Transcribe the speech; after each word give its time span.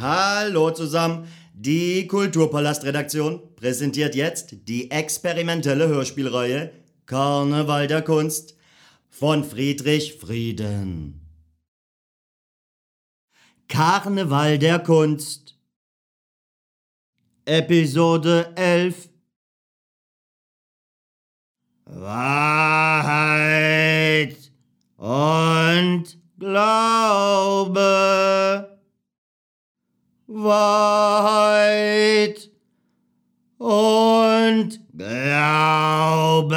Hallo 0.00 0.70
zusammen. 0.70 1.26
Die 1.54 2.06
Kulturpalast-Redaktion 2.06 3.56
präsentiert 3.56 4.14
jetzt 4.14 4.68
die 4.68 4.92
experimentelle 4.92 5.88
Hörspielreihe 5.88 6.70
Karneval 7.04 7.88
der 7.88 8.02
Kunst 8.02 8.54
von 9.08 9.42
Friedrich 9.42 10.14
Frieden. 10.14 11.20
Karneval 13.66 14.60
der 14.60 14.78
Kunst 14.78 15.56
Episode 17.44 18.52
11 18.54 19.08
Wahrheit 21.86 23.18
und 24.96 26.18
Glaube. 26.38 27.88
Wahrheit 30.42 31.78
und 33.58 34.80
Glaube. 34.96 36.56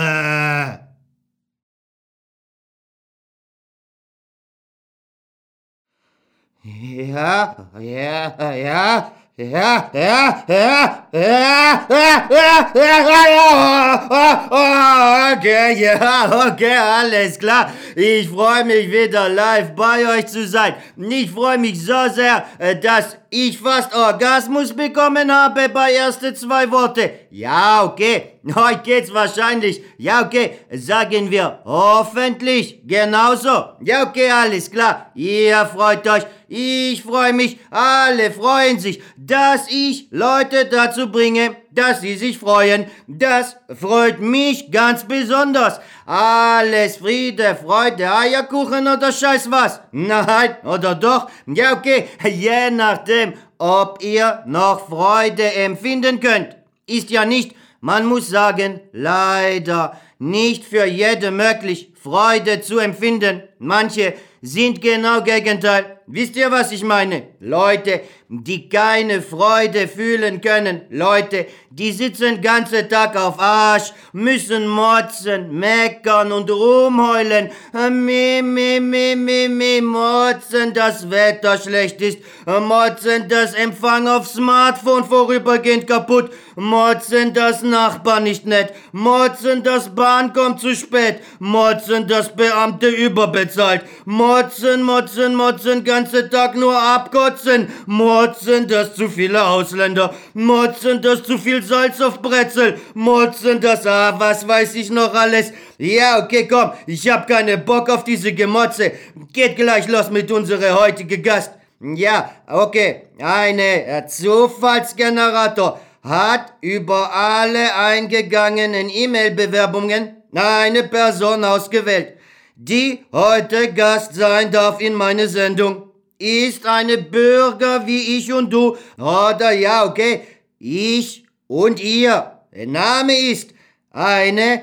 Ja, 6.63 7.69
ja, 7.79 8.53
ja, 8.53 9.11
ja, 9.49 9.89
ja, 9.93 10.43
ja, 10.47 11.07
ja, 11.11 11.87
ja, 11.89 12.29
ja, 12.75 13.27
ja, 13.29 15.33
okay, 15.33 15.81
ja, 15.81 16.47
okay, 16.47 16.77
alles 16.77 17.39
klar. 17.39 17.71
Ich 17.95 18.29
freue 18.29 18.65
mich 18.65 18.91
wieder 18.91 19.29
live 19.29 19.73
bei 19.75 20.07
euch 20.07 20.27
zu 20.27 20.45
sein. 20.47 20.75
Ich 20.95 21.31
freue 21.31 21.57
mich 21.57 21.83
so 21.83 22.07
sehr, 22.13 22.45
dass 22.81 23.17
ich 23.29 23.57
fast 23.57 23.95
Orgasmus 23.95 24.73
bekommen 24.73 25.31
habe 25.31 25.69
bei 25.69 25.93
erste 25.93 26.33
zwei 26.33 26.69
Worte. 26.69 27.20
Ja, 27.31 27.85
okay. 27.85 28.41
Heute 28.55 28.81
geht's 28.83 29.13
wahrscheinlich. 29.13 29.81
Ja, 29.97 30.25
okay. 30.25 30.59
Sagen 30.69 31.31
wir 31.31 31.59
hoffentlich. 31.63 32.81
Genauso. 32.85 33.69
Ja, 33.81 34.03
okay, 34.05 34.29
alles 34.29 34.69
klar. 34.69 35.11
Ihr 35.15 35.65
freut 35.65 36.05
euch. 36.09 36.23
Ich 36.49 37.01
freue 37.01 37.31
mich. 37.31 37.57
Alle 37.69 38.31
freuen 38.31 38.79
sich, 38.79 39.01
dass 39.15 39.69
ich 39.69 40.07
Leute 40.11 40.65
dazu 40.65 41.09
bringe, 41.09 41.55
dass 41.71 42.01
sie 42.01 42.17
sich 42.17 42.37
freuen. 42.37 42.87
Das 43.07 43.55
freut 43.79 44.19
mich 44.19 44.69
ganz 44.69 45.05
besonders. 45.05 45.79
Alles 46.05 46.97
Friede, 46.97 47.55
Freude, 47.55 48.13
Eierkuchen 48.13 48.89
oder 48.89 49.13
Scheiß 49.13 49.49
was? 49.49 49.79
Nein, 49.93 50.57
oder 50.65 50.95
doch? 50.95 51.29
Ja, 51.47 51.77
okay, 51.77 52.09
je 52.29 52.71
nachdem, 52.71 53.35
ob 53.57 54.03
ihr 54.03 54.43
noch 54.45 54.89
Freude 54.89 55.53
empfinden 55.53 56.19
könnt. 56.19 56.60
Ist 56.91 57.09
ja 57.09 57.25
nicht, 57.25 57.55
man 57.79 58.05
muss 58.05 58.27
sagen, 58.27 58.81
leider 58.91 59.99
nicht 60.19 60.65
für 60.65 60.85
jede 60.85 61.31
möglich, 61.31 61.93
Freude 62.01 62.61
zu 62.61 62.79
empfinden. 62.79 63.43
Manche 63.59 64.13
sind 64.41 64.81
genau 64.81 65.21
Gegenteil. 65.21 66.00
Wisst 66.13 66.35
ihr, 66.35 66.51
was 66.51 66.73
ich 66.73 66.83
meine? 66.83 67.23
Leute, 67.39 68.01
die 68.27 68.67
keine 68.67 69.21
Freude 69.21 69.87
fühlen 69.87 70.41
können. 70.41 70.81
Leute, 70.89 71.47
die 71.69 71.91
sitzen 71.93 72.41
ganze 72.41 72.87
Tag 72.87 73.15
auf 73.15 73.39
Arsch, 73.39 73.93
müssen 74.13 74.67
motzen, 74.67 75.57
meckern 75.57 76.31
und 76.31 76.49
rumheulen. 76.49 77.49
Mi, 77.73 78.41
mi, 78.41 78.79
mi, 78.81 79.15
mi, 79.15 79.47
mi, 79.47 79.81
motzen, 79.81 80.73
das 80.73 81.09
Wetter 81.09 81.57
schlecht 81.57 82.01
ist. 82.01 82.19
Motzen, 82.45 83.29
das 83.29 83.53
Empfang 83.53 84.07
auf 84.07 84.27
Smartphone 84.27 85.05
vorübergehend 85.05 85.87
kaputt. 85.87 86.31
Motzen, 86.55 87.33
das 87.33 87.63
Nachbar 87.63 88.19
nicht 88.19 88.45
nett. 88.45 88.73
Motzen, 88.91 89.63
das 89.63 89.95
Bahn 89.95 90.33
kommt 90.33 90.59
zu 90.59 90.75
spät. 90.75 91.19
Motzen, 91.39 92.07
das 92.07 92.35
Beamte 92.35 92.87
überbezahlt. 92.87 93.83
Motzen, 94.05 94.83
motzen, 94.83 95.35
motzen, 95.35 95.83
ganze 96.01 96.29
Tag 96.29 96.55
nur 96.55 96.75
abkotzen. 96.75 97.67
Motzen, 97.85 98.67
dass 98.67 98.95
zu 98.95 99.07
viele 99.07 99.43
Ausländer. 99.43 100.13
Motzen, 100.33 101.01
dass 101.01 101.23
zu 101.23 101.37
viel 101.37 101.61
Salz 101.61 102.01
auf 102.01 102.21
Brezel. 102.21 102.79
Motzen, 102.93 103.61
das, 103.61 103.85
ah, 103.85 104.15
was 104.17 104.47
weiß 104.47 104.75
ich 104.75 104.89
noch 104.89 105.13
alles. 105.13 105.53
Ja, 105.77 106.23
okay, 106.23 106.47
komm, 106.47 106.71
ich 106.87 107.07
hab 107.09 107.27
keine 107.27 107.57
Bock 107.57 107.89
auf 107.89 108.03
diese 108.03 108.33
Gemotze. 108.33 108.93
Geht 109.31 109.55
gleich 109.55 109.87
los 109.87 110.09
mit 110.09 110.31
unserer 110.31 110.79
heutigen 110.79 111.21
Gast. 111.21 111.51
Ja, 111.79 112.31
okay, 112.47 113.07
eine 113.19 114.05
Zufallsgenerator 114.07 115.79
hat 116.03 116.53
über 116.61 117.13
alle 117.13 117.75
eingegangenen 117.75 118.89
E-Mail-Bewerbungen 118.89 120.15
eine 120.33 120.83
Person 120.83 121.43
ausgewählt, 121.43 122.13
die 122.55 123.03
heute 123.11 123.73
Gast 123.73 124.13
sein 124.15 124.51
darf 124.51 124.79
in 124.79 124.93
meine 124.93 125.27
Sendung. 125.27 125.90
Ist 126.21 126.67
eine 126.67 126.99
Bürger 126.99 127.87
wie 127.87 128.17
ich 128.17 128.31
und 128.31 128.51
du, 128.51 128.77
oder 128.97 129.51
ja, 129.53 129.85
okay, 129.85 130.21
ich 130.59 131.25
und 131.47 131.81
ihr. 131.81 132.39
Der 132.53 132.67
Name 132.67 133.17
ist 133.17 133.55
eine, 133.89 134.61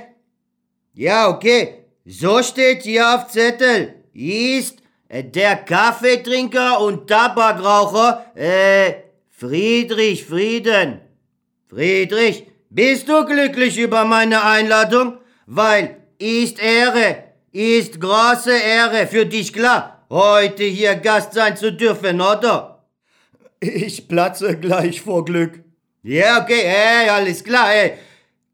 ja, 0.95 1.29
okay, 1.29 1.85
so 2.05 2.45
steht 2.45 2.83
hier 2.83 3.13
auf 3.13 3.27
Zettel, 3.27 3.95
ist 4.13 4.79
der 5.11 5.57
Kaffeetrinker 5.57 6.81
und 6.81 7.09
Tabakraucher, 7.09 8.27
äh, 8.37 8.95
Friedrich 9.29 10.25
Frieden. 10.25 11.01
Friedrich, 11.69 12.47
bist 12.71 13.09
du 13.09 13.25
glücklich 13.25 13.79
über 13.79 14.05
meine 14.05 14.45
Einladung? 14.45 15.19
Weil 15.47 15.97
ist 16.19 16.61
Ehre, 16.63 17.25
ist 17.51 18.01
große 18.01 18.53
Ehre 18.53 19.07
für 19.07 19.27
dich 19.27 19.53
klar, 19.53 19.98
heute 20.11 20.65
hier 20.65 20.95
Gast 20.97 21.35
sein 21.35 21.57
zu 21.57 21.73
dürfen, 21.73 22.21
oder? 22.21 22.85
Ich 23.61 24.09
platze 24.09 24.57
gleich 24.59 25.01
vor 25.01 25.25
Glück. 25.25 25.61
Ja, 26.03 26.43
okay, 26.43 26.63
hey, 26.65 27.09
alles 27.09 27.43
klar, 27.43 27.69
hey. 27.69 27.95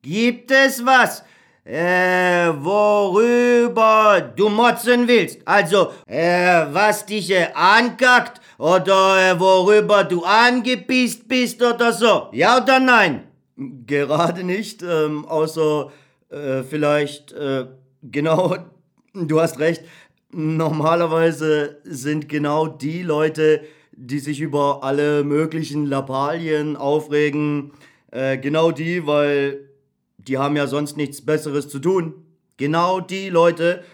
Gibt 0.02 0.50
es 0.50 0.84
was, 0.84 1.22
äh, 1.64 2.48
worüber 2.58 4.32
du 4.34 4.48
motzen 4.48 5.06
willst? 5.08 5.40
Also, 5.46 5.92
äh, 6.06 6.66
was 6.72 7.06
dich 7.06 7.30
äh, 7.30 7.48
ankackt 7.54 8.40
oder 8.58 9.30
äh, 9.32 9.40
worüber 9.40 10.04
du 10.04 10.24
angepisst 10.24 11.26
bist 11.28 11.62
oder 11.62 11.92
so? 11.92 12.28
Ja 12.32 12.62
oder 12.62 12.80
nein? 12.80 13.24
Gerade 13.56 14.42
nicht, 14.44 14.82
ähm, 14.82 15.24
außer 15.26 15.90
äh, 16.30 16.62
vielleicht, 16.62 17.32
äh, 17.32 17.66
genau, 18.02 18.56
du 19.14 19.40
hast 19.40 19.58
recht. 19.58 19.82
Normalerweise 20.36 21.78
sind 21.84 22.28
genau 22.28 22.66
die 22.66 23.02
Leute, 23.02 23.62
die 23.92 24.18
sich 24.18 24.40
über 24.40 24.82
alle 24.82 25.22
möglichen 25.22 25.86
Lappalien 25.86 26.76
aufregen, 26.76 27.70
äh, 28.10 28.36
genau 28.36 28.72
die, 28.72 29.06
weil 29.06 29.68
die 30.18 30.36
haben 30.36 30.56
ja 30.56 30.66
sonst 30.66 30.96
nichts 30.96 31.24
Besseres 31.24 31.68
zu 31.68 31.78
tun. 31.78 32.14
Genau 32.56 32.98
die 32.98 33.28
Leute, 33.28 33.84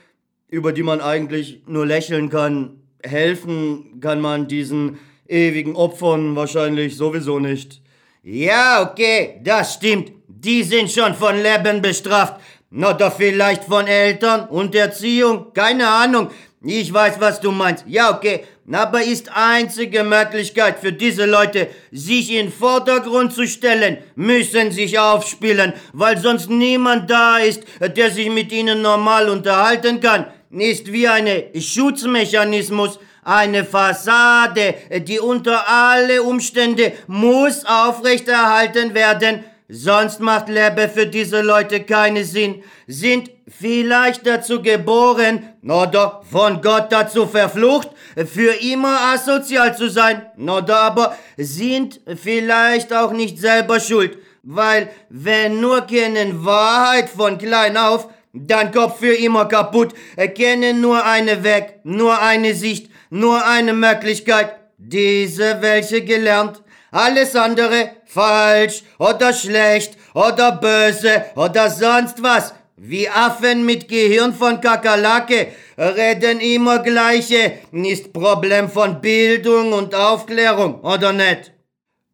über 0.49 0.73
die 0.73 0.83
man 0.83 1.03
eigentlich 1.03 1.61
nur 1.67 1.85
lächeln 1.85 2.31
kann, 2.31 2.81
helfen 3.03 4.01
kann 4.01 4.23
man 4.23 4.49
diesen 4.49 4.99
ewigen 5.29 5.77
Opfern 5.77 6.37
wahrscheinlich 6.37 6.97
sowieso 6.97 7.39
nicht. 7.39 7.83
Ja, 8.23 8.91
okay, 8.91 9.41
das 9.45 9.75
stimmt. 9.75 10.13
Die 10.27 10.63
sind 10.63 10.91
schon 10.91 11.13
von 11.15 11.37
Leben 11.37 11.83
bestraft. 11.83 12.41
Oder 12.73 13.11
vielleicht 13.11 13.65
von 13.65 13.89
Eltern 13.89 14.49
und 14.49 14.75
Erziehung. 14.77 15.53
Keine 15.53 15.89
Ahnung. 15.89 16.31
Ich 16.63 16.93
weiß, 16.93 17.15
was 17.19 17.41
du 17.41 17.51
meinst. 17.51 17.85
Ja, 17.89 18.15
okay. 18.15 18.45
Aber 18.71 19.03
ist 19.03 19.29
einzige 19.35 20.05
Möglichkeit 20.05 20.79
für 20.79 20.93
diese 20.93 21.27
Leute, 21.27 21.69
sich 21.91 22.31
in 22.31 22.53
Vordergrund 22.53 23.33
zu 23.33 23.49
stellen, 23.49 23.99
müssen 24.15 24.71
sich 24.71 24.97
aufspielen, 24.99 25.73
weil 25.93 26.19
sonst 26.19 26.49
niemand 26.49 27.11
da 27.11 27.39
ist, 27.39 27.65
der 27.81 28.11
sich 28.13 28.31
mit 28.31 28.53
ihnen 28.53 28.83
normal 28.83 29.29
unterhalten 29.29 30.01
kann. 30.01 30.27
Ist 30.51 30.93
wie 30.93 31.09
eine 31.09 31.47
Schutzmechanismus, 31.59 33.01
eine 33.25 33.65
Fassade, 33.65 34.75
die 35.09 35.19
unter 35.19 35.69
alle 35.69 36.23
Umstände 36.23 36.93
muss 37.09 37.65
aufrechterhalten 37.65 38.95
werden, 38.95 39.45
Sonst 39.73 40.19
macht 40.19 40.49
Leben 40.49 40.91
für 40.91 41.07
diese 41.07 41.43
Leute 41.43 41.85
keinen 41.85 42.25
Sinn, 42.25 42.65
sind 42.89 43.31
vielleicht 43.47 44.27
dazu 44.27 44.61
geboren 44.61 45.45
oder 45.63 46.23
von 46.29 46.61
Gott 46.61 46.91
dazu 46.91 47.29
verflucht, 47.29 47.89
für 48.27 48.53
immer 48.65 48.99
asozial 49.13 49.77
zu 49.77 49.89
sein, 49.89 50.23
oder 50.37 50.81
aber 50.81 51.17
sind 51.37 52.01
vielleicht 52.21 52.93
auch 52.93 53.13
nicht 53.13 53.39
selber 53.39 53.79
schuld, 53.79 54.19
weil 54.43 54.91
wenn 55.09 55.61
nur 55.61 55.83
kennen 55.83 56.45
Wahrheit 56.45 57.09
von 57.09 57.39
klein 57.39 57.77
auf, 57.77 58.09
dann 58.33 58.73
Kopf 58.73 58.99
für 58.99 59.15
immer 59.15 59.45
kaputt, 59.47 59.95
erkennen 60.17 60.81
nur 60.81 61.05
eine 61.05 61.45
Weg, 61.45 61.81
nur 61.85 62.21
eine 62.21 62.55
Sicht, 62.55 62.91
nur 63.11 63.47
eine 63.47 63.73
Möglichkeit, 63.73 64.53
diese 64.79 65.63
welche 65.63 66.03
gelernt, 66.05 66.61
alles 66.91 67.37
andere 67.37 67.91
falsch 68.05 68.83
oder 68.99 69.33
schlecht 69.33 69.97
oder 70.15 70.53
böse 70.53 71.25
oder 71.37 71.71
sonst 71.71 72.23
was. 72.23 72.55
Wie 72.77 73.09
Affen 73.09 73.67
mit 73.67 73.89
Gehirn 73.89 74.33
von 74.33 74.61
Kakerlake 74.61 75.49
reden 75.77 76.41
immer 76.41 76.79
gleiche. 76.79 77.59
Ist 77.73 78.13
Problem 78.13 78.71
von 78.71 79.03
Bildung 79.03 79.75
und 79.75 79.95
Aufklärung, 79.95 80.81
oder 80.81 81.13
nicht? 81.13 81.53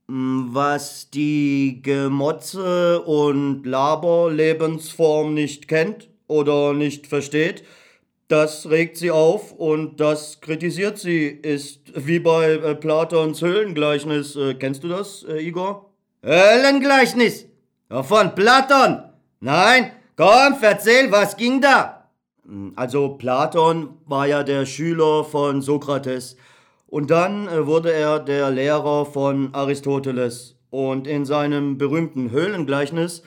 Hm, 0.08 0.48
was 0.52 1.08
die 1.10 1.80
Gemotze 1.82 3.00
und 3.02 3.64
Laber-Lebensform 3.64 5.34
nicht 5.34 5.68
kennt 5.68 6.08
oder 6.26 6.72
nicht 6.72 7.06
versteht, 7.06 7.62
das 8.28 8.68
regt 8.68 8.96
sie 8.96 9.10
auf 9.10 9.52
und 9.52 10.00
das 10.00 10.40
kritisiert 10.40 10.98
sie, 10.98 11.26
ist 11.26 11.80
wie 11.94 12.18
bei 12.18 12.52
äh, 12.52 12.74
Platons 12.74 13.40
Höhlengleichnis. 13.40 14.34
Äh, 14.36 14.54
kennst 14.54 14.82
du 14.82 14.88
das, 14.88 15.24
äh, 15.28 15.38
Igor? 15.38 15.90
Höhlengleichnis? 16.22 17.46
Von 17.88 18.34
Platon? 18.34 19.04
Nein, 19.38 19.92
komm, 20.16 20.56
erzähl, 20.60 21.12
was 21.12 21.36
ging 21.36 21.60
da? 21.60 22.08
Hm, 22.44 22.72
also 22.74 23.10
Platon 23.10 23.90
war 24.06 24.26
ja 24.26 24.42
der 24.42 24.66
Schüler 24.66 25.24
von 25.24 25.62
Sokrates 25.62 26.36
und 26.86 27.10
dann 27.10 27.46
äh, 27.46 27.66
wurde 27.66 27.92
er 27.92 28.18
der 28.18 28.50
Lehrer 28.50 29.06
von 29.06 29.54
Aristoteles 29.54 30.56
und 30.70 31.06
in 31.06 31.24
seinem 31.24 31.78
berühmten 31.78 32.30
Höhlengleichnis 32.32 33.22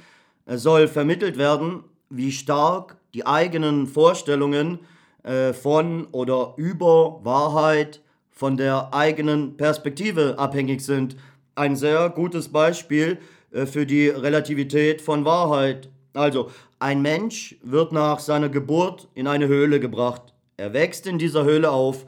äh, 0.45 0.57
soll 0.57 0.87
vermittelt 0.87 1.37
werden, 1.37 1.83
wie 2.09 2.31
stark 2.31 2.98
die 3.13 3.25
eigenen 3.25 3.87
Vorstellungen 3.87 4.79
äh, 5.23 5.53
von 5.53 6.07
oder 6.11 6.53
über 6.57 7.19
Wahrheit 7.23 8.01
von 8.31 8.55
der 8.55 8.93
eigenen 8.93 9.57
Perspektive 9.57 10.35
abhängig 10.37 10.81
sind. 10.81 11.17
Ein 11.55 11.75
sehr 11.75 12.09
gutes 12.09 12.49
Beispiel 12.49 13.17
äh, 13.51 13.65
für 13.65 13.85
die 13.85 14.07
Relativität 14.07 15.01
von 15.01 15.25
Wahrheit. 15.25 15.89
Also, 16.13 16.49
ein 16.79 17.01
Mensch 17.01 17.57
wird 17.61 17.91
nach 17.91 18.19
seiner 18.19 18.47
Geburt 18.47 19.09
in 19.13 19.27
eine 19.27 19.47
Höhle 19.47 19.81
gebracht. 19.81 20.33
Er 20.55 20.73
wächst 20.73 21.07
in 21.07 21.17
dieser 21.17 21.43
Höhle 21.43 21.71
auf. 21.71 22.05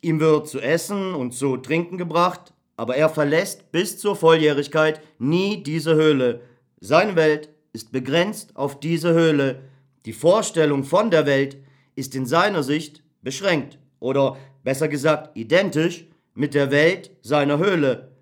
Ihm 0.00 0.20
wird 0.20 0.48
zu 0.48 0.60
essen 0.60 1.14
und 1.14 1.32
zu 1.32 1.56
trinken 1.56 1.98
gebracht, 1.98 2.52
aber 2.76 2.96
er 2.96 3.08
verlässt 3.08 3.72
bis 3.72 3.98
zur 3.98 4.14
Volljährigkeit 4.14 5.00
nie 5.18 5.62
diese 5.62 5.96
Höhle. 5.96 6.42
Seine 6.80 7.16
Welt 7.16 7.48
ist 7.72 7.90
begrenzt 7.90 8.54
auf 8.54 8.78
diese 8.78 9.12
Höhle. 9.12 9.62
Die 10.06 10.12
Vorstellung 10.12 10.84
von 10.84 11.10
der 11.10 11.26
Welt 11.26 11.58
ist 11.96 12.14
in 12.14 12.26
seiner 12.26 12.62
Sicht 12.62 13.02
beschränkt 13.22 13.78
oder 13.98 14.36
besser 14.62 14.86
gesagt 14.86 15.36
identisch 15.36 16.06
mit 16.34 16.54
der 16.54 16.70
Welt 16.70 17.10
seiner 17.22 17.58
Höhle, 17.58 18.12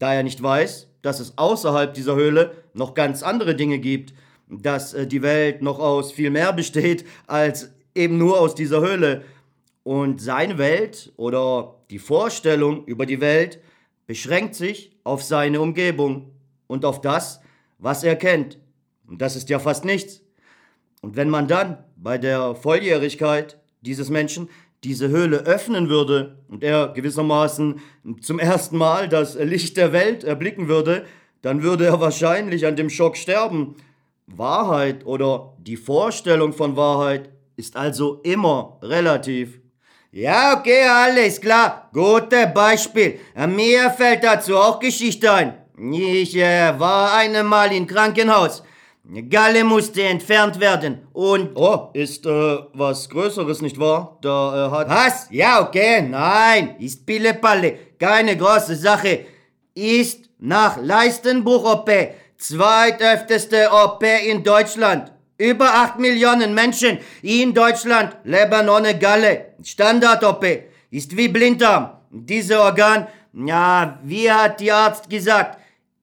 da 0.00 0.12
er 0.12 0.24
nicht 0.24 0.42
weiß, 0.42 0.88
dass 1.00 1.20
es 1.20 1.38
außerhalb 1.38 1.94
dieser 1.94 2.16
Höhle 2.16 2.52
noch 2.74 2.94
ganz 2.94 3.22
andere 3.22 3.54
Dinge 3.54 3.78
gibt, 3.78 4.14
dass 4.48 4.94
äh, 4.94 5.06
die 5.06 5.22
Welt 5.22 5.62
noch 5.62 5.78
aus 5.78 6.10
viel 6.10 6.30
mehr 6.30 6.52
besteht 6.52 7.04
als 7.28 7.72
eben 7.94 8.18
nur 8.18 8.40
aus 8.40 8.56
dieser 8.56 8.80
Höhle. 8.80 9.22
Und 9.84 10.20
seine 10.20 10.58
Welt 10.58 11.12
oder 11.16 11.76
die 11.90 12.00
Vorstellung 12.00 12.84
über 12.86 13.06
die 13.06 13.20
Welt 13.20 13.60
beschränkt 14.06 14.56
sich 14.56 14.90
auf 15.04 15.22
seine 15.22 15.60
Umgebung 15.60 16.32
und 16.66 16.84
auf 16.84 17.00
das, 17.00 17.40
was 17.78 18.02
er 18.02 18.16
kennt. 18.16 18.58
Und 19.06 19.22
das 19.22 19.36
ist 19.36 19.48
ja 19.48 19.58
fast 19.58 19.84
nichts. 19.84 20.22
Und 21.00 21.16
wenn 21.16 21.30
man 21.30 21.48
dann 21.48 21.78
bei 21.96 22.18
der 22.18 22.54
Volljährigkeit 22.54 23.58
dieses 23.80 24.10
Menschen 24.10 24.48
diese 24.84 25.08
Höhle 25.08 25.38
öffnen 25.38 25.88
würde 25.88 26.38
und 26.48 26.62
er 26.62 26.88
gewissermaßen 26.88 27.80
zum 28.20 28.38
ersten 28.38 28.76
Mal 28.76 29.08
das 29.08 29.34
Licht 29.34 29.76
der 29.76 29.92
Welt 29.92 30.22
erblicken 30.24 30.68
würde, 30.68 31.04
dann 31.42 31.62
würde 31.62 31.86
er 31.86 32.00
wahrscheinlich 32.00 32.66
an 32.66 32.76
dem 32.76 32.90
Schock 32.90 33.16
sterben. 33.16 33.76
Wahrheit 34.26 35.06
oder 35.06 35.54
die 35.58 35.76
Vorstellung 35.76 36.52
von 36.52 36.76
Wahrheit 36.76 37.30
ist 37.56 37.76
also 37.76 38.20
immer 38.22 38.78
relativ. 38.82 39.60
Ja, 40.12 40.58
okay, 40.58 40.84
alles 40.86 41.40
klar. 41.40 41.90
Gutes 41.92 42.52
Beispiel. 42.54 43.18
Mir 43.48 43.90
fällt 43.90 44.24
dazu 44.24 44.56
auch 44.56 44.78
Geschichte 44.78 45.32
ein. 45.32 45.54
Ich 45.92 46.36
äh, 46.36 46.78
war 46.78 47.14
einmal 47.14 47.72
im 47.72 47.86
Krankenhaus. 47.86 48.62
Galle 49.30 49.64
musste 49.64 50.02
entfernt 50.02 50.60
werden 50.60 51.08
und... 51.14 51.56
Oh, 51.56 51.88
ist 51.94 52.26
äh, 52.26 52.58
was 52.74 53.08
Größeres, 53.08 53.62
nicht 53.62 53.80
wahr? 53.80 54.18
Da 54.20 54.66
äh, 54.66 54.70
hat... 54.70 54.88
Was? 54.90 55.28
Ja, 55.30 55.62
okay, 55.62 56.02
nein, 56.02 56.76
ist 56.78 57.06
Pillepalle, 57.06 57.78
keine 57.98 58.36
große 58.36 58.76
Sache. 58.76 59.24
Ist 59.74 60.28
nach 60.38 60.76
Leistenbruch-OP, 60.76 61.90
zweitöfteste 62.36 63.70
OP 63.72 64.02
in 64.02 64.44
Deutschland. 64.44 65.10
Über 65.38 65.72
8 65.72 65.98
Millionen 65.98 66.52
Menschen 66.52 66.98
in 67.22 67.54
Deutschland 67.54 68.14
leben 68.24 68.68
ohne 68.68 68.98
Galle. 68.98 69.54
Standard-OP. 69.62 70.44
Ist 70.90 71.16
wie 71.16 71.28
Blinddarm. 71.28 71.92
Diese 72.10 72.60
Organ, 72.60 73.06
ja, 73.32 73.98
wie 74.02 74.30
hat 74.30 74.60
die 74.60 74.72
Arzt 74.72 75.08
gesagt, 75.08 75.58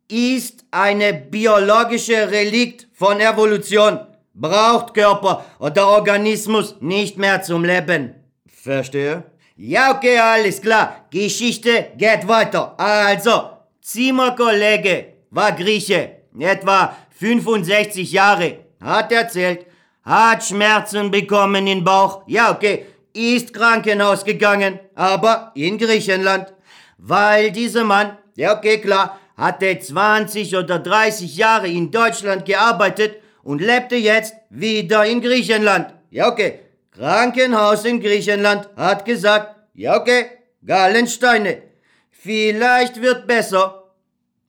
ist 0.08 0.55
eine 0.76 1.14
biologische 1.14 2.30
Relikt 2.30 2.88
von 2.94 3.20
Evolution. 3.20 4.00
Braucht 4.34 4.94
Körper 4.94 5.46
oder 5.60 5.88
Organismus 5.88 6.76
nicht 6.82 7.18
mehr 7.18 7.42
zum 7.42 7.64
Leben. 7.64 8.16
Verstehe? 8.46 9.24
Ja, 9.56 9.96
okay, 9.96 10.18
alles 10.20 10.62
klar. 10.62 11.06
Geschichte 11.10 11.92
geht 11.96 12.28
weiter. 12.28 12.78
Also, 12.78 13.52
Zimmerkollege 13.82 15.14
war 15.30 15.54
Grieche, 15.54 16.18
etwa 16.38 16.94
65 17.18 18.12
Jahre, 18.12 18.58
hat 18.82 19.14
erzählt, 19.14 19.66
hat 20.04 20.44
Schmerzen 20.44 21.10
bekommen 21.10 21.68
im 21.68 21.86
Bauch. 21.86 22.24
Ja, 22.28 22.52
okay, 22.52 22.86
ist 23.14 23.54
Krankenhaus 23.54 24.26
gegangen, 24.26 24.80
aber 24.94 25.54
in 25.56 25.78
Griechenland. 25.78 26.54
Weil 26.98 27.52
dieser 27.52 27.86
Mann, 27.86 28.18
ja, 28.36 28.58
okay, 28.58 28.80
klar, 28.80 29.18
hatte 29.38 29.80
20 29.80 30.56
oder 30.56 30.80
30 30.80 31.36
Jahre 31.36 31.68
in 31.68 31.92
Deutschland 31.92 32.46
gearbeitet 32.46 33.18
und 33.44 33.62
lebte 33.62 33.96
jetzt 33.96 34.34
wieder 34.50 35.06
in 35.06 35.22
Griechenland. 35.22 35.94
Ja, 36.10 36.28
okay. 36.28 36.60
Krankenhaus 36.92 37.84
in 37.86 38.00
Griechenland 38.00 38.70
hat 38.78 39.06
gesagt, 39.06 39.56
ja, 39.74 40.00
okay, 40.00 40.28
Gallensteine. 40.66 41.62
Vielleicht 42.10 43.02
wird 43.02 43.28
besser. 43.28 43.84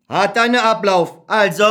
Hat 0.08 0.38
einen 0.38 0.56
Ablauf. 0.56 1.18
Also 1.26 1.66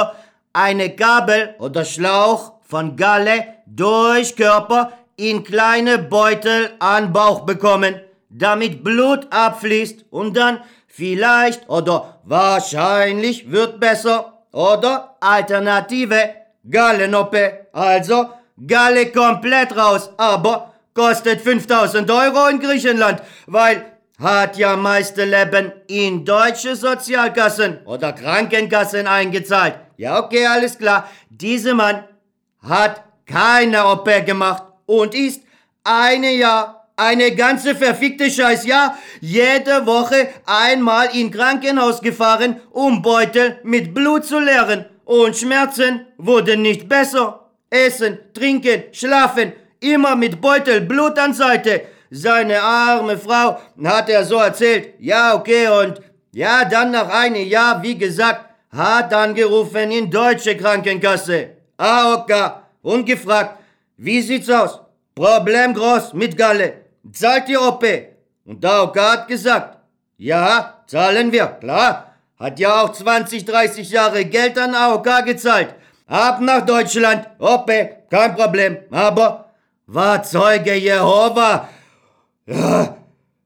eine 0.51 0.89
Gabel 0.89 1.55
oder 1.59 1.85
Schlauch 1.85 2.53
von 2.61 2.95
Galle 2.97 3.55
durch 3.65 4.35
Körper 4.35 4.91
in 5.15 5.43
kleine 5.43 5.97
Beutel 5.97 6.71
an 6.79 7.13
Bauch 7.13 7.41
bekommen, 7.41 8.01
damit 8.29 8.83
Blut 8.83 9.27
abfließt 9.31 10.05
und 10.09 10.35
dann 10.35 10.59
vielleicht 10.95 11.69
oder 11.69 12.19
wahrscheinlich 12.23 13.51
wird 13.51 13.79
besser 13.79 14.33
oder 14.51 15.17
Alternative 15.19 16.29
Gallenoppe, 16.69 17.67
also 17.73 18.29
Galle 18.65 19.11
komplett 19.11 19.75
raus, 19.75 20.09
aber 20.15 20.73
kostet 20.93 21.41
5000 21.41 22.09
Euro 22.09 22.47
in 22.47 22.59
Griechenland, 22.59 23.21
weil 23.47 23.85
hat 24.17 24.57
ja 24.57 24.77
meiste 24.77 25.25
Leben 25.25 25.73
in 25.87 26.23
deutsche 26.23 26.77
Sozialkassen 26.77 27.79
oder 27.85 28.13
Krankenkassen 28.13 29.07
eingezahlt. 29.07 29.75
Ja, 29.97 30.23
okay, 30.23 30.45
alles 30.45 30.77
klar. 30.77 31.09
Dieser 31.29 31.73
Mann 31.73 32.05
hat 32.61 33.03
keine 33.25 33.85
OP 33.85 34.09
gemacht 34.25 34.63
und 34.85 35.13
ist 35.13 35.41
eine 35.83 36.31
Jahr 36.31 36.74
eine 36.97 37.35
ganze 37.35 37.75
verfickte 37.75 38.29
Scheißjahr 38.29 38.97
jede 39.19 39.85
Woche 39.85 40.29
einmal 40.45 41.15
in 41.15 41.31
Krankenhaus 41.31 42.01
gefahren, 42.01 42.61
um 42.71 43.01
Beutel 43.01 43.59
mit 43.63 43.93
Blut 43.93 44.25
zu 44.25 44.39
leeren. 44.39 44.85
Und 45.03 45.37
Schmerzen 45.37 46.07
wurden 46.17 46.61
nicht 46.61 46.87
besser. 46.87 47.49
Essen, 47.69 48.19
trinken, 48.33 48.83
schlafen, 48.91 49.53
immer 49.79 50.15
mit 50.15 50.39
Beutel 50.39 50.81
Blut 50.81 51.19
an 51.19 51.33
Seite. 51.33 51.81
Seine 52.09 52.61
arme 52.61 53.17
Frau 53.17 53.59
hat 53.83 54.09
er 54.09 54.23
so 54.23 54.37
erzählt. 54.37 54.93
Ja, 54.99 55.35
okay, 55.35 55.67
und 55.67 56.01
ja, 56.31 56.65
dann 56.65 56.91
nach 56.91 57.09
einem 57.09 57.45
Jahr, 57.47 57.81
wie 57.83 57.97
gesagt, 57.97 58.45
hat 58.71 59.13
angerufen 59.13 59.91
in 59.91 60.09
deutsche 60.09 60.55
Krankenkasse. 60.55 61.49
AOK 61.77 62.31
und 62.81 63.05
gefragt, 63.05 63.59
wie 63.97 64.21
sieht's 64.21 64.49
aus? 64.49 64.79
Problem 65.13 65.73
groß 65.73 66.13
mit 66.13 66.37
Galle. 66.37 66.84
Zahlt 67.11 67.47
die 67.47 67.57
OP? 67.57 67.83
Und 68.45 68.65
OK 68.65 68.97
hat 68.97 69.27
gesagt, 69.27 69.77
ja, 70.17 70.83
zahlen 70.87 71.31
wir, 71.31 71.47
klar. 71.47 72.15
Hat 72.39 72.59
ja 72.59 72.81
auch 72.81 72.91
20, 72.91 73.45
30 73.45 73.89
Jahre 73.89 74.25
Geld 74.25 74.57
an 74.57 74.75
AOK 74.75 75.25
gezahlt. 75.25 75.73
Ab 76.07 76.41
nach 76.41 76.65
Deutschland, 76.65 77.27
OP, 77.39 77.71
kein 78.09 78.35
Problem. 78.35 78.77
Aber 78.91 79.53
war 79.87 80.23
Zeuge 80.23 80.75
Jehova. 80.75 81.69
Ja, 82.45 82.97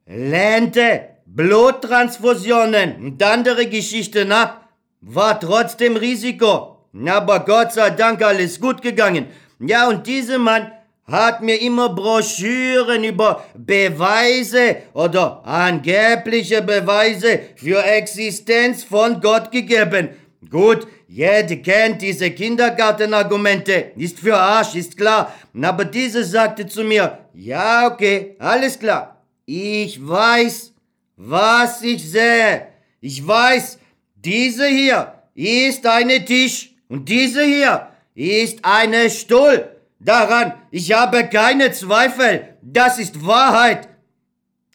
Lente, 0.06 1.10
Bluttransfusionen 1.26 2.96
und 2.96 3.24
andere 3.24 3.68
Geschichten 3.68 4.32
ab. 4.32 4.70
War 5.02 5.40
trotzdem 5.40 5.96
Risiko. 5.96 6.88
Aber 7.08 7.42
Gott 7.42 7.74
sei 7.74 7.92
Dank 7.92 8.22
alles 8.24 8.60
gut 8.60 8.82
gegangen. 8.82 9.28
Ja, 9.60 9.88
und 9.88 10.08
dieser 10.08 10.40
Mann 10.40 10.72
hat 11.10 11.42
mir 11.42 11.62
immer 11.62 11.90
Broschüren 11.90 13.04
über 13.04 13.44
Beweise 13.56 14.78
oder 14.94 15.46
angebliche 15.46 16.62
Beweise 16.62 17.40
für 17.56 17.84
Existenz 17.84 18.84
von 18.84 19.20
Gott 19.22 19.52
gegeben. 19.52 20.10
Gut, 20.50 20.88
jeder 21.08 21.56
kennt 21.58 22.02
diese 22.02 22.32
Kindergartenargumente. 22.32 23.92
Ist 23.96 24.20
für 24.20 24.38
Arsch, 24.38 24.76
ist 24.76 24.96
klar. 24.96 25.34
Aber 25.62 25.86
diese 25.86 26.24
sagte 26.24 26.68
zu 26.68 26.84
mir, 26.84 27.20
ja, 27.34 27.88
okay, 27.88 28.36
alles 28.40 28.78
klar. 28.80 29.24
Ich 29.46 30.00
weiß, 30.08 30.74
was 31.18 31.82
ich 31.82 32.10
sehe. 32.10 32.68
Ich 33.02 33.26
weiß, 33.26 33.80
diese 34.16 34.68
hier 34.68 35.14
ist 35.34 35.86
eine 35.86 36.24
Tisch 36.24 36.72
und 36.88 37.08
diese 37.10 37.44
hier 37.44 37.88
ist 38.14 38.60
eine 38.64 39.10
Stuhl. 39.10 39.79
Daran, 40.00 40.54
ich 40.72 40.94
habe 40.94 41.28
keine 41.28 41.72
Zweifel. 41.72 42.58
Das 42.62 43.00
ist 43.00 43.26
Wahrheit. 43.26 43.90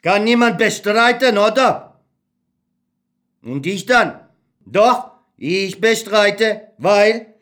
Kann 0.02 0.25
niemand 0.25 0.59
bestreiten, 0.59 1.38
oder? 1.38 2.00
Und 3.43 3.66
ich 3.66 3.87
dann? 3.87 4.21
Doch, 4.66 5.12
ich 5.38 5.81
bestreite, 5.81 6.69
weil 6.78 7.35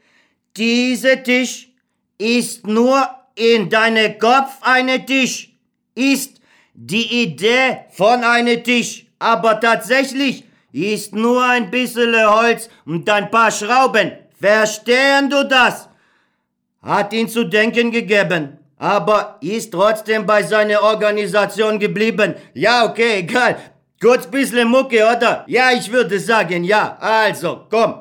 dieser 0.56 1.22
Tisch 1.22 1.70
ist 2.18 2.66
nur 2.66 3.08
in 3.34 3.68
deinem 3.68 4.18
Kopf 4.18 4.58
eine 4.60 5.04
Tisch. 5.04 5.50
Ist 5.94 6.40
die 6.74 7.22
Idee 7.22 7.80
von 7.90 8.22
einem 8.22 8.62
Tisch. 8.62 9.06
Aber 9.18 9.60
tatsächlich 9.60 10.44
ist 10.72 11.14
nur 11.14 11.44
ein 11.44 11.70
bisschen 11.70 12.14
Holz 12.28 12.68
und 12.86 13.08
ein 13.10 13.30
paar 13.30 13.50
Schrauben. 13.50 14.12
Verstehen 14.40 15.30
du 15.30 15.46
das? 15.48 15.88
Hat 16.82 17.12
ihn 17.12 17.28
zu 17.28 17.44
denken 17.44 17.90
gegeben, 17.90 18.58
aber 18.76 19.38
ist 19.40 19.72
trotzdem 19.72 20.26
bei 20.26 20.42
seiner 20.42 20.82
Organisation 20.82 21.78
geblieben. 21.78 22.34
Ja, 22.54 22.84
okay, 22.84 23.20
egal. 23.20 23.56
Kurz 24.00 24.26
bisschen 24.26 24.68
Mucke, 24.68 24.96
oder? 25.04 25.44
Ja, 25.46 25.70
ich 25.70 25.90
würde 25.92 26.18
sagen, 26.18 26.64
ja. 26.64 26.96
Also, 27.00 27.66
komm. 27.70 27.94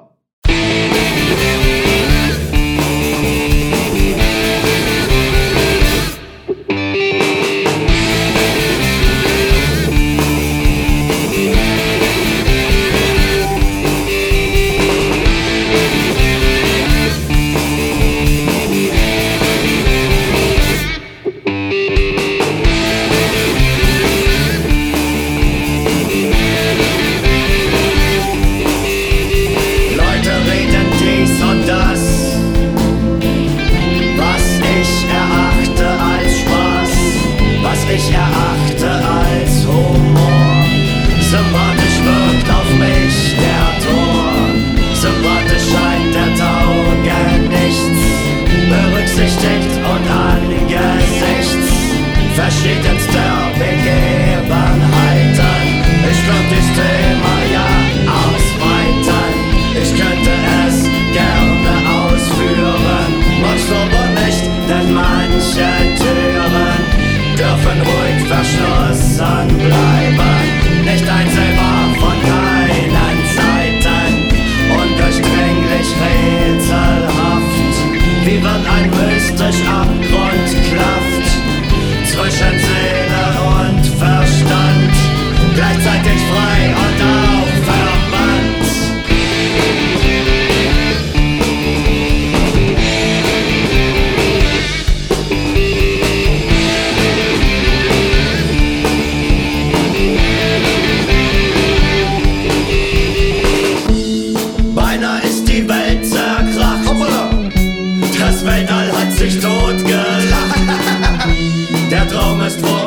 Ja, 112.41 112.47
okay, 112.47 112.80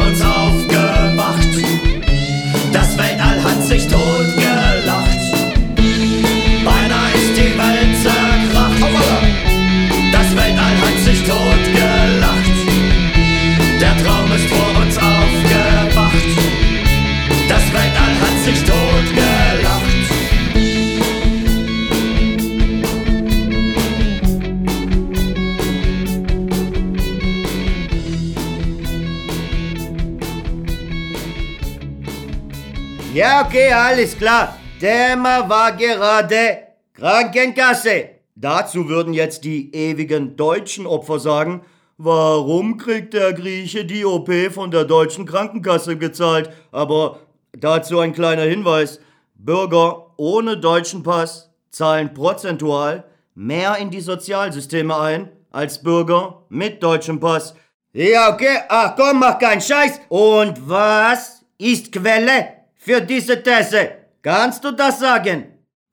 alles 33.95 34.19
klar. 34.19 34.59
Thema 34.81 35.49
war 35.49 35.71
gerade 35.77 36.65
Krankenkasse. 36.95 38.09
Dazu 38.35 38.89
würden 38.89 39.15
jetzt 39.15 39.45
die 39.45 39.73
ewigen 39.73 40.35
deutschen 40.35 40.85
Opfer 40.85 41.21
sagen, 41.21 41.63
warum 41.97 42.77
kriegt 42.77 43.15
der 43.15 43.33
Grieche 43.35 43.85
die 43.85 44.05
OP 44.05 44.29
von 44.53 44.73
der 44.73 44.85
deutschen 44.85 45.27
Krankenkasse 45.27 45.97
gezahlt? 45.97 46.51
Aber 46.73 47.21
dazu 47.53 48.01
ein 48.01 48.13
kleiner 48.13 48.43
Hinweis. 48.43 48.99
Bürger 49.37 50.11
ohne 50.17 50.57
deutschen 50.57 51.05
Pass 51.05 51.53
zahlen 51.71 52.15
prozentual 52.15 53.05
mehr 53.37 53.77
in 53.77 53.91
die 53.91 54.01
Sozialsysteme 54.01 54.99
ein 54.99 55.29
als 55.53 55.81
Bürger 55.81 56.43
mit 56.49 56.83
deutschem 56.83 57.21
Pass. 57.21 57.55
Ja, 57.93 58.33
okay, 58.33 58.59
ach 58.69 58.97
komm, 58.97 59.21
mach 59.21 59.39
keinen 59.39 59.61
Scheiß. 59.61 60.01
Und 60.09 60.69
was 60.69 61.45
ist 61.59 61.93
Quelle? 61.93 62.63
Für 62.85 63.00
diese 63.00 63.43
These. 63.43 63.93
Kannst 64.21 64.62
du 64.62 64.71
das 64.71 65.00
sagen? 65.00 65.47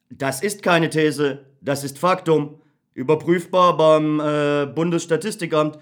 Das 0.10 0.43
ist 0.43 0.62
keine 0.62 0.89
These, 0.89 1.45
das 1.62 1.86
ist 1.86 1.98
Faktum. 1.98 2.60
Überprüfbar 2.93 3.77
beim 3.77 4.19
äh, 4.19 4.65
Bundesstatistikamt. 4.65 5.79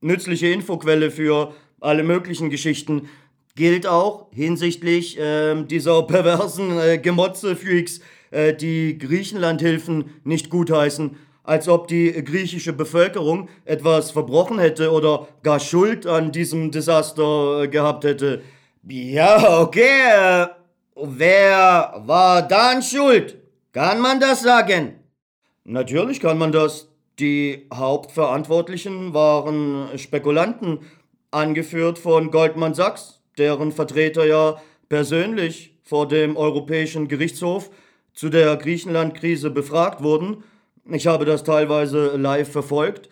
Nützliche 0.00 0.46
Infoquelle 0.46 1.10
für 1.10 1.52
alle 1.80 2.04
möglichen 2.04 2.48
Geschichten. 2.48 3.08
Gilt 3.56 3.88
auch 3.88 4.28
hinsichtlich 4.32 5.18
äh, 5.18 5.64
dieser 5.64 6.02
perversen 6.06 6.78
äh, 6.78 6.98
Gemotze-Freaks, 6.98 8.00
äh, 8.30 8.54
die 8.54 8.98
Griechenlandhilfen 8.98 10.10
nicht 10.22 10.48
gutheißen, 10.48 11.16
als 11.42 11.66
ob 11.66 11.88
die 11.88 12.12
griechische 12.12 12.72
Bevölkerung 12.72 13.48
etwas 13.64 14.12
verbrochen 14.12 14.60
hätte 14.60 14.92
oder 14.92 15.26
gar 15.42 15.58
Schuld 15.58 16.06
an 16.06 16.30
diesem 16.30 16.70
Desaster 16.70 17.64
äh, 17.64 17.68
gehabt 17.68 18.04
hätte. 18.04 18.42
Ja, 18.88 19.60
okay. 19.60 20.00
Äh, 20.10 20.48
wer 20.96 22.02
war 22.04 22.42
dann 22.42 22.82
schuld? 22.82 23.38
Kann 23.72 24.00
man 24.00 24.18
das 24.18 24.42
sagen? 24.42 24.98
Natürlich 25.64 26.18
kann 26.18 26.36
man 26.36 26.50
das. 26.50 26.88
Die 27.20 27.68
Hauptverantwortlichen 27.72 29.14
waren 29.14 29.96
Spekulanten, 29.98 30.80
angeführt 31.30 31.98
von 31.98 32.32
Goldman 32.32 32.74
Sachs, 32.74 33.20
deren 33.38 33.70
Vertreter 33.70 34.26
ja 34.26 34.60
persönlich 34.88 35.78
vor 35.84 36.08
dem 36.08 36.36
Europäischen 36.36 37.06
Gerichtshof 37.06 37.70
zu 38.14 38.30
der 38.30 38.56
Griechenland-Krise 38.56 39.50
befragt 39.50 40.02
wurden. 40.02 40.42
Ich 40.90 41.06
habe 41.06 41.24
das 41.24 41.44
teilweise 41.44 42.16
live 42.16 42.50
verfolgt. 42.50 43.08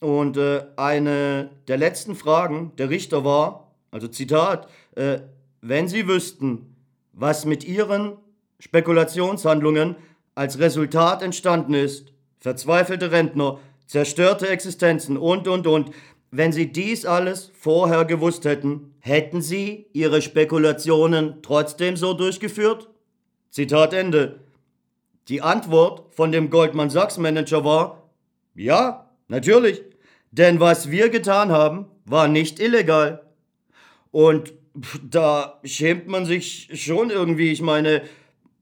Und 0.00 0.36
äh, 0.36 0.64
eine 0.76 1.50
der 1.66 1.76
letzten 1.76 2.14
Fragen 2.14 2.72
der 2.78 2.88
Richter 2.88 3.24
war, 3.24 3.72
also 3.90 4.06
Zitat, 4.06 4.68
äh, 4.98 5.20
wenn 5.60 5.88
Sie 5.88 6.08
wüssten, 6.08 6.76
was 7.12 7.44
mit 7.44 7.64
Ihren 7.64 8.16
Spekulationshandlungen 8.58 9.96
als 10.34 10.58
Resultat 10.58 11.22
entstanden 11.22 11.74
ist, 11.74 12.12
verzweifelte 12.38 13.12
Rentner, 13.12 13.58
zerstörte 13.86 14.48
Existenzen 14.48 15.16
und, 15.16 15.48
und, 15.48 15.66
und, 15.66 15.90
wenn 16.30 16.52
Sie 16.52 16.70
dies 16.70 17.06
alles 17.06 17.50
vorher 17.54 18.04
gewusst 18.04 18.44
hätten, 18.44 18.94
hätten 19.00 19.40
Sie 19.40 19.86
Ihre 19.92 20.20
Spekulationen 20.20 21.42
trotzdem 21.42 21.96
so 21.96 22.12
durchgeführt? 22.12 22.88
Zitat 23.50 23.94
Ende. 23.94 24.40
Die 25.28 25.40
Antwort 25.40 26.12
von 26.14 26.30
dem 26.32 26.50
Goldman 26.50 26.90
Sachs 26.90 27.18
Manager 27.18 27.64
war, 27.64 28.10
ja, 28.54 29.10
natürlich, 29.28 29.82
denn 30.32 30.60
was 30.60 30.90
wir 30.90 31.08
getan 31.08 31.50
haben, 31.50 31.86
war 32.04 32.28
nicht 32.28 32.60
illegal. 32.60 33.22
Und 34.10 34.52
da 35.08 35.60
schämt 35.64 36.08
man 36.08 36.24
sich 36.26 36.68
schon 36.74 37.10
irgendwie, 37.10 37.52
ich 37.52 37.62
meine, 37.62 38.02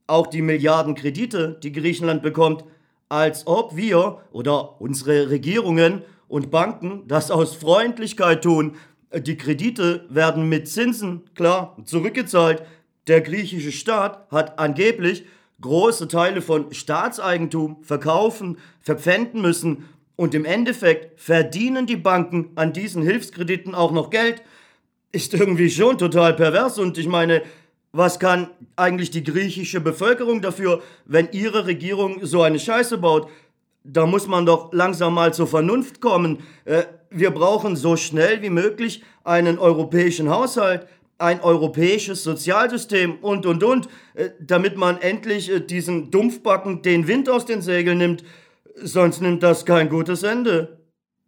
auch 0.07 0.27
die 0.27 0.41
Milliarden 0.41 0.95
Kredite, 0.95 1.59
die 1.61 1.71
Griechenland 1.71 2.21
bekommt, 2.21 2.63
als 3.09 3.47
ob 3.47 3.75
wir 3.75 4.21
oder 4.31 4.81
unsere 4.81 5.29
Regierungen 5.29 6.03
und 6.27 6.51
Banken 6.51 7.03
das 7.07 7.31
aus 7.31 7.55
Freundlichkeit 7.55 8.43
tun. 8.43 8.75
Die 9.13 9.37
Kredite 9.37 10.05
werden 10.09 10.49
mit 10.49 10.67
Zinsen, 10.67 11.23
klar, 11.35 11.77
zurückgezahlt. 11.85 12.63
Der 13.07 13.21
griechische 13.21 13.71
Staat 13.71 14.29
hat 14.31 14.59
angeblich 14.59 15.25
große 15.61 16.07
Teile 16.07 16.41
von 16.41 16.73
Staatseigentum 16.73 17.83
verkaufen, 17.83 18.57
verpfänden 18.81 19.41
müssen 19.41 19.85
und 20.15 20.35
im 20.35 20.45
Endeffekt 20.45 21.19
verdienen 21.19 21.85
die 21.85 21.95
Banken 21.95 22.51
an 22.55 22.73
diesen 22.73 23.01
Hilfskrediten 23.01 23.73
auch 23.73 23.91
noch 23.91 24.09
Geld. 24.09 24.43
Ist 25.11 25.33
irgendwie 25.33 25.69
schon 25.69 25.97
total 25.97 26.33
pervers 26.33 26.77
und 26.79 26.97
ich 26.97 27.07
meine, 27.07 27.41
was 27.91 28.19
kann 28.19 28.49
eigentlich 28.75 29.11
die 29.11 29.23
griechische 29.23 29.79
Bevölkerung 29.79 30.41
dafür, 30.41 30.81
wenn 31.05 31.29
ihre 31.31 31.65
Regierung 31.65 32.25
so 32.25 32.41
eine 32.41 32.59
Scheiße 32.59 32.97
baut? 32.97 33.29
Da 33.83 34.05
muss 34.05 34.27
man 34.27 34.45
doch 34.45 34.73
langsam 34.73 35.13
mal 35.13 35.33
zur 35.33 35.47
Vernunft 35.47 36.01
kommen. 36.01 36.39
Äh, 36.65 36.83
wir 37.09 37.31
brauchen 37.31 37.77
so 37.77 37.95
schnell 37.95 38.41
wie 38.41 38.49
möglich 38.49 39.01
einen 39.23 39.59
europäischen 39.59 40.29
Haushalt 40.29 40.87
ein 41.19 41.41
europäisches 41.41 42.23
Sozialsystem 42.23 43.17
und, 43.21 43.45
und, 43.45 43.63
und, 43.63 43.89
äh, 44.13 44.29
damit 44.39 44.77
man 44.77 45.01
endlich 45.01 45.51
äh, 45.51 45.59
diesen 45.59 46.11
Dumpfbacken 46.11 46.81
den 46.81 47.07
Wind 47.07 47.29
aus 47.29 47.45
den 47.45 47.61
Segeln 47.61 47.97
nimmt. 47.97 48.23
Sonst 48.75 49.21
nimmt 49.21 49.41
das 49.41 49.65
kein 49.65 49.89
gutes 49.89 50.23
Ende. 50.23 50.79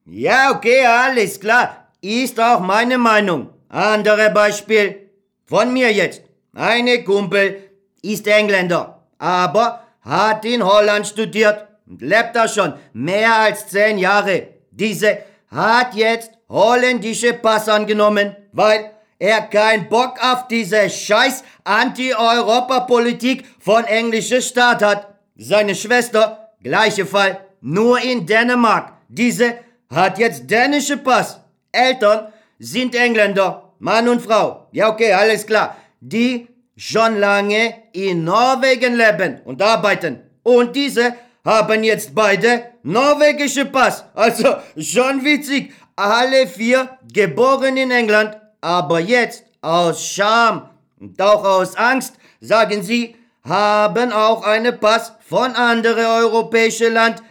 Ja, 0.05 0.55
okay, 0.55 0.85
alles 0.85 1.39
klar. 1.39 1.91
Ist 2.01 2.39
auch 2.39 2.59
meine 2.59 2.97
Meinung. 2.97 3.49
Andere 3.69 4.31
Beispiel. 4.31 5.09
Von 5.45 5.71
mir 5.71 5.91
jetzt. 5.91 6.23
Eine 6.55 7.03
Kumpel 7.03 7.69
ist 8.01 8.27
Engländer, 8.27 9.03
aber 9.19 9.83
hat 10.01 10.43
in 10.43 10.63
Holland 10.63 11.05
studiert 11.05 11.67
und 11.87 12.01
lebt 12.01 12.35
da 12.35 12.47
schon 12.47 12.73
mehr 12.93 13.35
als 13.35 13.67
zehn 13.67 13.99
Jahre. 13.99 14.47
Diese 14.71 15.19
hat 15.51 15.93
jetzt 15.93 16.31
holländische 16.49 17.33
Pass 17.33 17.69
angenommen, 17.69 18.35
weil 18.51 18.91
er 19.19 19.41
keinen 19.41 19.87
Bock 19.87 20.17
auf 20.23 20.47
diese 20.47 20.89
scheiß 20.89 21.43
Anti-Europa-Politik 21.63 23.45
von 23.59 23.85
englischer 23.85 24.41
Staat 24.41 24.81
hat. 24.81 25.07
Seine 25.37 25.75
Schwester, 25.75 26.49
gleiche 26.63 27.05
Fall, 27.05 27.39
nur 27.61 27.99
in 28.01 28.25
Dänemark. 28.25 28.93
Diese 29.07 29.59
hat 29.93 30.17
jetzt 30.17 30.49
dänische 30.49 30.97
Pass. 30.97 31.39
Eltern 31.71 32.33
sind 32.59 32.93
Engländer, 32.95 33.73
Mann 33.79 34.07
und 34.07 34.21
Frau. 34.21 34.67
Ja, 34.71 34.89
okay, 34.89 35.13
alles 35.13 35.45
klar. 35.47 35.77
Die 36.01 36.47
schon 36.75 37.19
lange 37.19 37.73
in 37.93 38.23
Norwegen 38.23 38.95
leben 38.95 39.41
und 39.45 39.61
arbeiten. 39.61 40.19
Und 40.43 40.75
diese 40.75 41.15
haben 41.43 41.83
jetzt 41.83 42.13
beide 42.13 42.63
norwegische 42.83 43.65
Pass. 43.65 44.03
Also 44.13 44.55
schon 44.77 45.23
witzig. 45.23 45.73
Alle 45.95 46.47
vier 46.47 46.97
geboren 47.11 47.75
in 47.75 47.91
England, 47.91 48.37
aber 48.61 48.99
jetzt 48.99 49.43
aus 49.61 50.05
Scham 50.05 50.69
und 50.99 51.21
auch 51.21 51.43
aus 51.43 51.75
Angst, 51.75 52.15
sagen 52.39 52.83
sie, 52.83 53.15
haben 53.43 54.13
auch 54.13 54.43
einen 54.43 54.79
Pass 54.79 55.13
von 55.27 55.51
andere 55.55 56.07
europäische 56.07 56.87
Land 56.87 57.21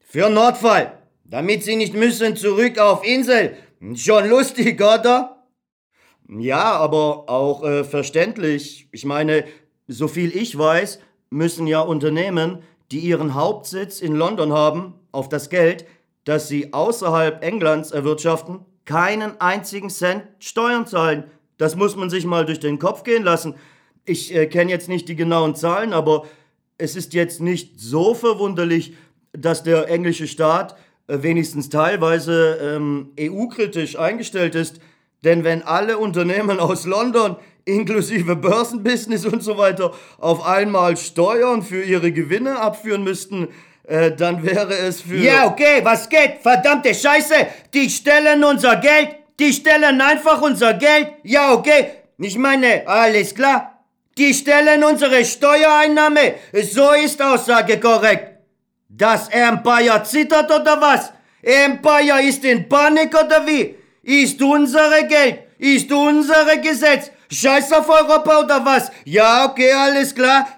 für 0.00 0.28
Nordfall, 0.30 0.92
damit 1.24 1.62
sie 1.62 1.76
nicht 1.76 1.94
müssen 1.94 2.36
zurück 2.36 2.78
auf 2.78 3.04
Insel. 3.04 3.56
Schon 3.94 4.28
lustig, 4.28 4.80
oder? 4.80 5.46
Ja, 6.28 6.72
aber 6.72 7.28
auch 7.28 7.62
äh, 7.64 7.84
verständlich. 7.84 8.88
Ich 8.92 9.04
meine, 9.04 9.44
so 9.86 10.08
viel 10.08 10.36
ich 10.36 10.58
weiß, 10.58 10.98
müssen 11.30 11.66
ja 11.66 11.80
Unternehmen, 11.80 12.58
die 12.90 12.98
ihren 12.98 13.34
Hauptsitz 13.34 14.00
in 14.00 14.14
London 14.14 14.52
haben, 14.52 14.94
auf 15.12 15.28
das 15.28 15.48
Geld, 15.48 15.86
das 16.24 16.48
sie 16.48 16.72
außerhalb 16.72 17.42
Englands 17.42 17.90
erwirtschaften, 17.92 18.60
keinen 18.84 19.40
einzigen 19.40 19.90
Cent 19.90 20.24
Steuern 20.38 20.86
zahlen. 20.86 21.24
Das 21.56 21.76
muss 21.76 21.96
man 21.96 22.10
sich 22.10 22.26
mal 22.26 22.44
durch 22.44 22.60
den 22.60 22.78
Kopf 22.78 23.04
gehen 23.04 23.22
lassen. 23.22 23.54
Ich 24.04 24.34
äh, 24.34 24.46
kenne 24.46 24.70
jetzt 24.70 24.88
nicht 24.88 25.08
die 25.08 25.16
genauen 25.16 25.54
Zahlen, 25.54 25.92
aber 25.92 26.26
es 26.78 26.96
ist 26.96 27.14
jetzt 27.14 27.40
nicht 27.40 27.78
so 27.78 28.14
verwunderlich, 28.14 28.94
dass 29.32 29.62
der 29.62 29.88
englische 29.88 30.26
Staat 30.26 30.76
wenigstens 31.08 31.70
teilweise 31.70 32.58
ähm, 32.62 33.10
EU-kritisch 33.18 33.98
eingestellt 33.98 34.54
ist. 34.54 34.80
Denn 35.24 35.42
wenn 35.42 35.62
alle 35.62 35.98
Unternehmen 35.98 36.60
aus 36.60 36.86
London, 36.86 37.36
inklusive 37.64 38.36
Börsenbusiness 38.36 39.26
und 39.26 39.42
so 39.42 39.58
weiter, 39.58 39.92
auf 40.18 40.46
einmal 40.46 40.96
Steuern 40.96 41.62
für 41.62 41.82
ihre 41.82 42.12
Gewinne 42.12 42.60
abführen 42.60 43.02
müssten, 43.02 43.48
äh, 43.84 44.12
dann 44.12 44.42
wäre 44.42 44.74
es 44.74 45.00
für... 45.00 45.16
Ja, 45.16 45.46
okay, 45.46 45.80
was 45.82 46.08
geht? 46.08 46.38
Verdammte 46.42 46.94
Scheiße! 46.94 47.34
Die 47.72 47.88
stellen 47.88 48.44
unser 48.44 48.76
Geld! 48.76 49.16
Die 49.40 49.52
stellen 49.52 50.00
einfach 50.00 50.42
unser 50.42 50.74
Geld! 50.74 51.08
Ja, 51.22 51.52
okay! 51.54 51.86
Ich 52.18 52.36
meine, 52.36 52.86
alles 52.86 53.34
klar? 53.34 53.84
Die 54.18 54.34
stellen 54.34 54.84
unsere 54.84 55.24
Steuereinnahme! 55.24 56.34
So 56.52 56.92
ist 56.92 57.22
Aussage 57.22 57.80
korrekt! 57.80 58.37
Das 58.90 59.28
Empire 59.28 60.02
zittert 60.02 60.50
oder 60.50 60.80
was? 60.80 61.12
Empire 61.42 62.22
ist 62.22 62.42
in 62.44 62.68
Panik 62.68 63.14
oder 63.14 63.46
wie? 63.46 63.76
Ist 64.02 64.40
unsere 64.40 65.06
Geld? 65.06 65.40
Ist 65.58 65.92
unsere 65.92 66.58
Gesetz? 66.58 67.10
Scheiß 67.30 67.70
auf 67.74 67.86
Europa 67.86 68.40
oder 68.40 68.64
was? 68.64 68.90
Ja, 69.04 69.44
okay, 69.44 69.72
alles 69.72 70.14
klar. 70.14 70.48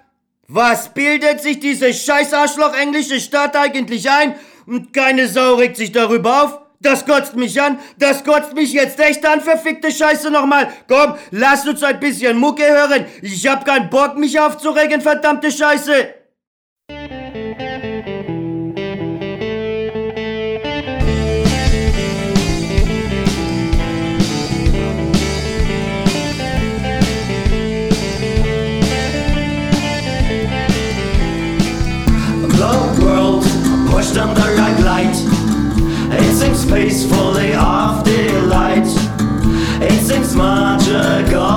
Was 0.46 0.94
bildet 0.94 1.40
sich 1.40 1.58
diese 1.58 1.92
scheiß 1.92 2.32
Arschloch 2.32 2.72
englische 2.74 3.18
Staat 3.18 3.56
eigentlich 3.56 4.08
ein? 4.08 4.36
Und 4.64 4.92
keine 4.92 5.26
Sau 5.26 5.56
regt 5.56 5.76
sich 5.76 5.90
darüber 5.90 6.44
auf? 6.44 6.58
Das 6.80 7.04
kotzt 7.04 7.34
mich 7.34 7.60
an, 7.60 7.78
das 7.98 8.24
kotzt 8.24 8.54
mich 8.54 8.72
jetzt 8.72 8.98
echt 9.00 9.26
an, 9.26 9.40
verfickte 9.40 9.90
Scheiße 9.90 10.30
nochmal. 10.30 10.72
Komm, 10.88 11.16
lass 11.30 11.66
uns 11.66 11.82
ein 11.82 12.00
bisschen 12.00 12.38
Mucke 12.38 12.64
hören. 12.64 13.06
Ich 13.22 13.46
hab 13.46 13.66
keinen 13.66 13.90
Bock, 13.90 14.16
mich 14.16 14.38
aufzuregen, 14.38 15.00
verdammte 15.00 15.50
Scheiße. 15.50 16.19
Peacefully 36.70 37.52
off 37.54 37.98
of 37.98 38.04
delight. 38.04 38.86
It 39.82 40.00
seems 40.06 40.36
ago 40.86 41.49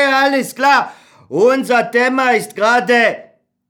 okay, 0.00 0.12
alles 0.12 0.54
klar. 0.54 0.92
Unser 1.28 1.90
Thema 1.90 2.30
ist 2.30 2.56
gerade 2.56 3.16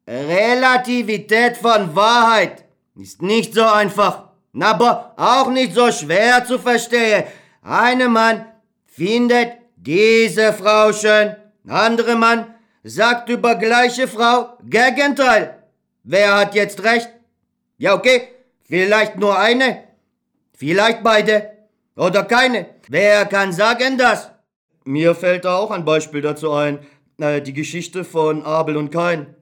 Relativität 0.06 1.56
von 1.56 1.94
Wahrheit. 1.94 2.64
Ist 2.96 3.22
nicht 3.22 3.54
so 3.54 3.64
einfach, 3.64 4.30
aber 4.58 5.14
auch 5.16 5.50
nicht 5.50 5.74
so 5.74 5.90
schwer 5.92 6.44
zu 6.44 6.58
verstehen. 6.58 7.24
Eine 7.62 8.08
Mann 8.08 8.46
findet 8.86 9.52
diese 9.76 10.52
Frau 10.52 10.92
schön, 10.92 11.36
andere 11.68 12.16
Mann 12.16 12.54
sagt 12.82 13.28
über 13.28 13.54
gleiche 13.54 14.08
Frau 14.08 14.56
Gegenteil. 14.64 15.62
Wer 16.02 16.36
hat 16.36 16.54
jetzt 16.54 16.82
recht? 16.82 17.08
Ja, 17.78 17.94
okay, 17.94 18.28
vielleicht 18.62 19.16
nur 19.16 19.38
eine, 19.38 19.84
vielleicht 20.54 21.02
beide 21.02 21.50
oder 21.96 22.24
keine. 22.24 22.66
Wer 22.88 23.26
kann 23.26 23.52
sagen 23.52 23.96
das? 23.96 24.30
Mir 24.84 25.14
fällt 25.14 25.44
da 25.44 25.56
auch 25.56 25.70
ein 25.70 25.84
Beispiel 25.84 26.20
dazu 26.20 26.52
ein. 26.52 26.78
Äh, 27.18 27.42
die 27.42 27.52
Geschichte 27.52 28.04
von 28.04 28.42
Abel 28.42 28.76
und 28.76 28.90
Kain. 28.90 29.34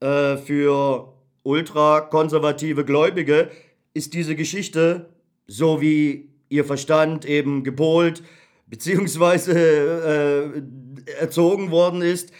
Äh, 0.00 0.36
für 0.36 1.12
ultrakonservative 1.42 2.84
Gläubige 2.84 3.50
ist 3.94 4.14
diese 4.14 4.36
Geschichte, 4.36 5.08
so 5.46 5.80
wie 5.80 6.30
ihr 6.48 6.64
Verstand 6.64 7.24
eben 7.24 7.64
gepolt 7.64 8.22
beziehungsweise 8.66 10.62
äh, 11.06 11.12
erzogen 11.20 11.70
worden 11.70 12.02
ist, 12.02 12.32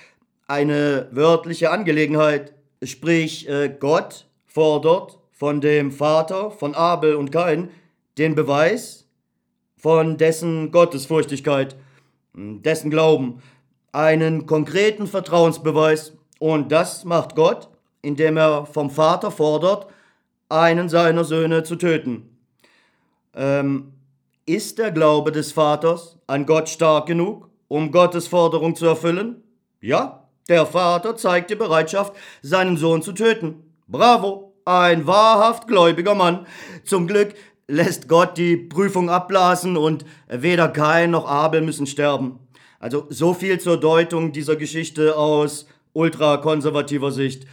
eine 0.46 1.08
wörtliche 1.10 1.70
Angelegenheit. 1.70 2.52
Sprich, 2.82 3.48
äh, 3.48 3.74
Gott 3.80 4.26
fordert 4.46 5.18
von 5.32 5.60
dem 5.60 5.90
Vater 5.90 6.50
von 6.50 6.74
Abel 6.74 7.14
und 7.14 7.32
Kain 7.32 7.70
den 8.18 8.34
Beweis 8.34 9.08
von 9.76 10.18
dessen 10.18 10.70
Gottesfurchtigkeit 10.70 11.76
dessen 12.62 12.90
Glauben, 12.90 13.42
einen 13.92 14.46
konkreten 14.46 15.06
Vertrauensbeweis. 15.06 16.12
Und 16.38 16.70
das 16.70 17.04
macht 17.04 17.34
Gott, 17.34 17.68
indem 18.02 18.36
er 18.36 18.66
vom 18.66 18.90
Vater 18.90 19.30
fordert, 19.30 19.86
einen 20.48 20.88
seiner 20.88 21.24
Söhne 21.24 21.62
zu 21.62 21.76
töten. 21.76 22.38
Ähm, 23.34 23.92
ist 24.46 24.78
der 24.78 24.90
Glaube 24.92 25.32
des 25.32 25.52
Vaters 25.52 26.16
an 26.26 26.46
Gott 26.46 26.68
stark 26.68 27.06
genug, 27.06 27.50
um 27.68 27.90
Gottes 27.90 28.28
Forderung 28.28 28.74
zu 28.74 28.86
erfüllen? 28.86 29.42
Ja, 29.80 30.28
der 30.48 30.64
Vater 30.64 31.16
zeigt 31.16 31.50
die 31.50 31.54
Bereitschaft, 31.54 32.14
seinen 32.40 32.76
Sohn 32.78 33.02
zu 33.02 33.12
töten. 33.12 33.74
Bravo, 33.86 34.54
ein 34.64 35.06
wahrhaft 35.06 35.66
gläubiger 35.66 36.14
Mann. 36.14 36.46
Zum 36.84 37.06
Glück 37.06 37.34
lässt 37.68 38.08
Gott 38.08 38.38
die 38.38 38.56
Prüfung 38.56 39.10
abblasen 39.10 39.76
und 39.76 40.04
weder 40.28 40.68
Kain 40.68 41.10
noch 41.10 41.28
Abel 41.28 41.60
müssen 41.60 41.86
sterben. 41.86 42.40
Also 42.80 43.06
so 43.10 43.34
viel 43.34 43.60
zur 43.60 43.78
Deutung 43.78 44.32
dieser 44.32 44.56
Geschichte 44.56 45.16
aus 45.16 45.66
ultrakonservativer 45.92 47.12
Sicht. 47.12 47.46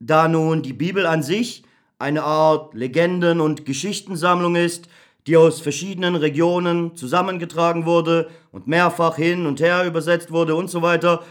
Da 0.00 0.28
nun 0.28 0.62
die 0.62 0.72
Bibel 0.72 1.06
an 1.06 1.22
sich 1.22 1.62
eine 1.98 2.22
Art 2.22 2.74
Legenden- 2.74 3.40
und 3.40 3.66
Geschichtensammlung 3.66 4.56
ist, 4.56 4.88
die 5.26 5.36
aus 5.36 5.60
verschiedenen 5.60 6.16
Regionen 6.16 6.96
zusammengetragen 6.96 7.86
wurde 7.86 8.28
und 8.50 8.66
mehrfach 8.66 9.16
hin 9.16 9.46
und 9.46 9.60
her 9.60 9.86
übersetzt 9.86 10.30
wurde 10.30 10.54
und 10.54 10.68
so 10.68 10.82
weiter, 10.82 11.22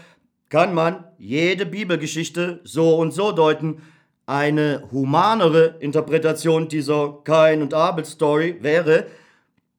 kann 0.48 0.74
man 0.74 1.04
jede 1.18 1.66
Bibelgeschichte 1.66 2.60
so 2.64 2.96
und 2.96 3.12
so 3.12 3.32
deuten. 3.32 3.82
Eine 4.26 4.88
humanere 4.90 5.76
Interpretation 5.80 6.68
dieser 6.68 7.18
Kain 7.24 7.60
und 7.60 7.74
Abel 7.74 8.06
Story 8.06 8.56
wäre, 8.60 9.06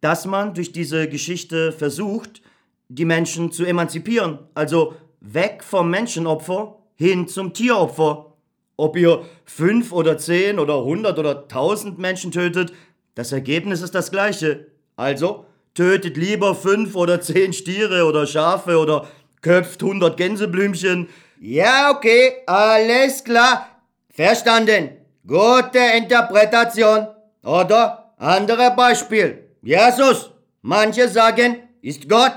dass 0.02 0.26
man 0.26 0.54
durch 0.54 0.72
diese 0.72 1.10
Geschichte 1.10 1.72
versucht, 1.72 2.44
die 2.88 3.06
Menschen 3.06 3.52
zu 3.52 3.66
emanzipieren, 3.66 4.38
also 4.54 4.94
weg 5.20 5.64
vom 5.64 5.90
Menschenopfer 5.90 6.78
hin 6.96 7.28
zum 7.28 7.54
Tieropfer. 7.54 8.34
Ob 8.78 8.98
ihr 8.98 9.24
fünf 9.46 9.92
oder 9.92 10.18
zehn 10.18 10.60
oder 10.60 10.84
hundert 10.84 11.18
oder 11.18 11.48
tausend 11.48 11.98
Menschen 11.98 12.32
tötet, 12.32 12.72
das 13.16 13.32
Ergebnis 13.32 13.82
ist 13.82 13.96
das 13.96 14.12
gleiche. 14.12 14.68
Also 14.96 15.46
tötet 15.74 16.18
lieber 16.18 16.54
fünf 16.54 16.96
oder 16.96 17.20
zehn 17.20 17.54
Stiere 17.54 18.06
oder 18.06 18.28
Schafe 18.28 18.78
oder 18.78 19.08
köpft 19.42 19.82
hundert 19.82 20.18
Gänseblümchen. 20.18 21.08
Ja, 21.40 21.92
okay, 21.96 22.44
alles 22.46 23.24
klar. 23.24 23.75
Verstanden. 24.16 24.92
Gute 25.28 25.80
Interpretation. 25.98 27.08
Oder 27.44 28.14
andere 28.18 28.72
Beispiel. 28.72 29.50
Jesus. 29.62 30.32
Manche 30.62 31.10
sagen, 31.10 31.58
ist 31.82 32.08
Gott. 32.08 32.32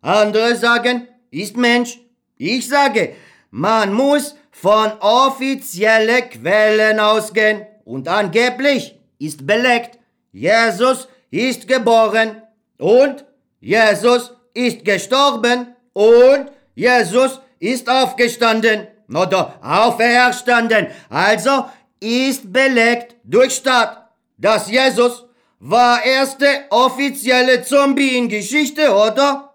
Andere 0.00 0.56
sagen, 0.56 1.08
ist 1.30 1.58
Mensch. 1.58 1.98
Ich 2.38 2.66
sage, 2.66 3.16
man 3.50 3.92
muss 3.92 4.34
von 4.50 4.92
offiziellen 5.00 6.30
Quellen 6.30 6.98
ausgehen. 6.98 7.66
Und 7.84 8.08
angeblich 8.08 8.98
ist 9.18 9.46
belegt, 9.46 9.98
Jesus 10.32 11.06
ist 11.30 11.68
geboren 11.68 12.42
und 12.78 13.26
Jesus 13.60 14.32
ist 14.54 14.84
gestorben 14.86 15.76
und 15.92 16.46
Jesus 16.74 17.40
ist 17.58 17.90
aufgestanden 17.90 18.88
oder 19.14 19.54
auferstanden. 19.62 20.86
Also 21.08 21.66
ist 22.00 22.52
belegt 22.52 23.16
durch 23.24 23.54
Staat, 23.54 24.08
dass 24.38 24.70
Jesus 24.70 25.26
war 25.58 26.02
erste 26.04 26.46
offizielle 26.70 27.62
Zombie 27.62 28.16
in 28.16 28.28
Geschichte, 28.28 28.94
oder? 28.94 29.54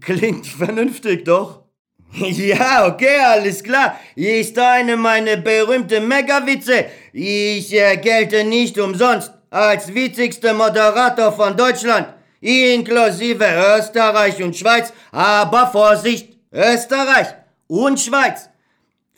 Klingt 0.00 0.46
vernünftig, 0.46 1.24
doch. 1.24 1.64
Ja, 2.14 2.86
okay, 2.86 3.18
alles 3.24 3.62
klar. 3.62 3.98
Ist 4.14 4.56
eine 4.58 4.96
meiner 4.96 5.36
berühmten 5.36 6.06
Megawitze. 6.06 6.86
Ich 7.12 7.72
äh, 7.74 7.96
gelte 7.96 8.44
nicht 8.44 8.78
umsonst 8.78 9.32
als 9.50 9.92
witzigster 9.92 10.54
Moderator 10.54 11.32
von 11.32 11.56
Deutschland, 11.56 12.08
inklusive 12.40 13.46
Österreich 13.78 14.42
und 14.42 14.56
Schweiz. 14.56 14.92
Aber 15.10 15.66
Vorsicht, 15.68 16.36
Österreich 16.52 17.28
und 17.66 17.98
Schweiz. 17.98 18.48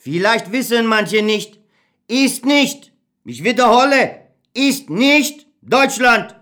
Vielleicht 0.06 0.52
wissen 0.52 0.86
manche 0.86 1.20
nicht, 1.20 1.58
ist 2.06 2.46
nicht, 2.46 2.92
ich 3.24 3.42
wiederhole, 3.42 4.02
ist 4.54 4.88
nicht 4.88 5.48
Deutschland, 5.62 6.36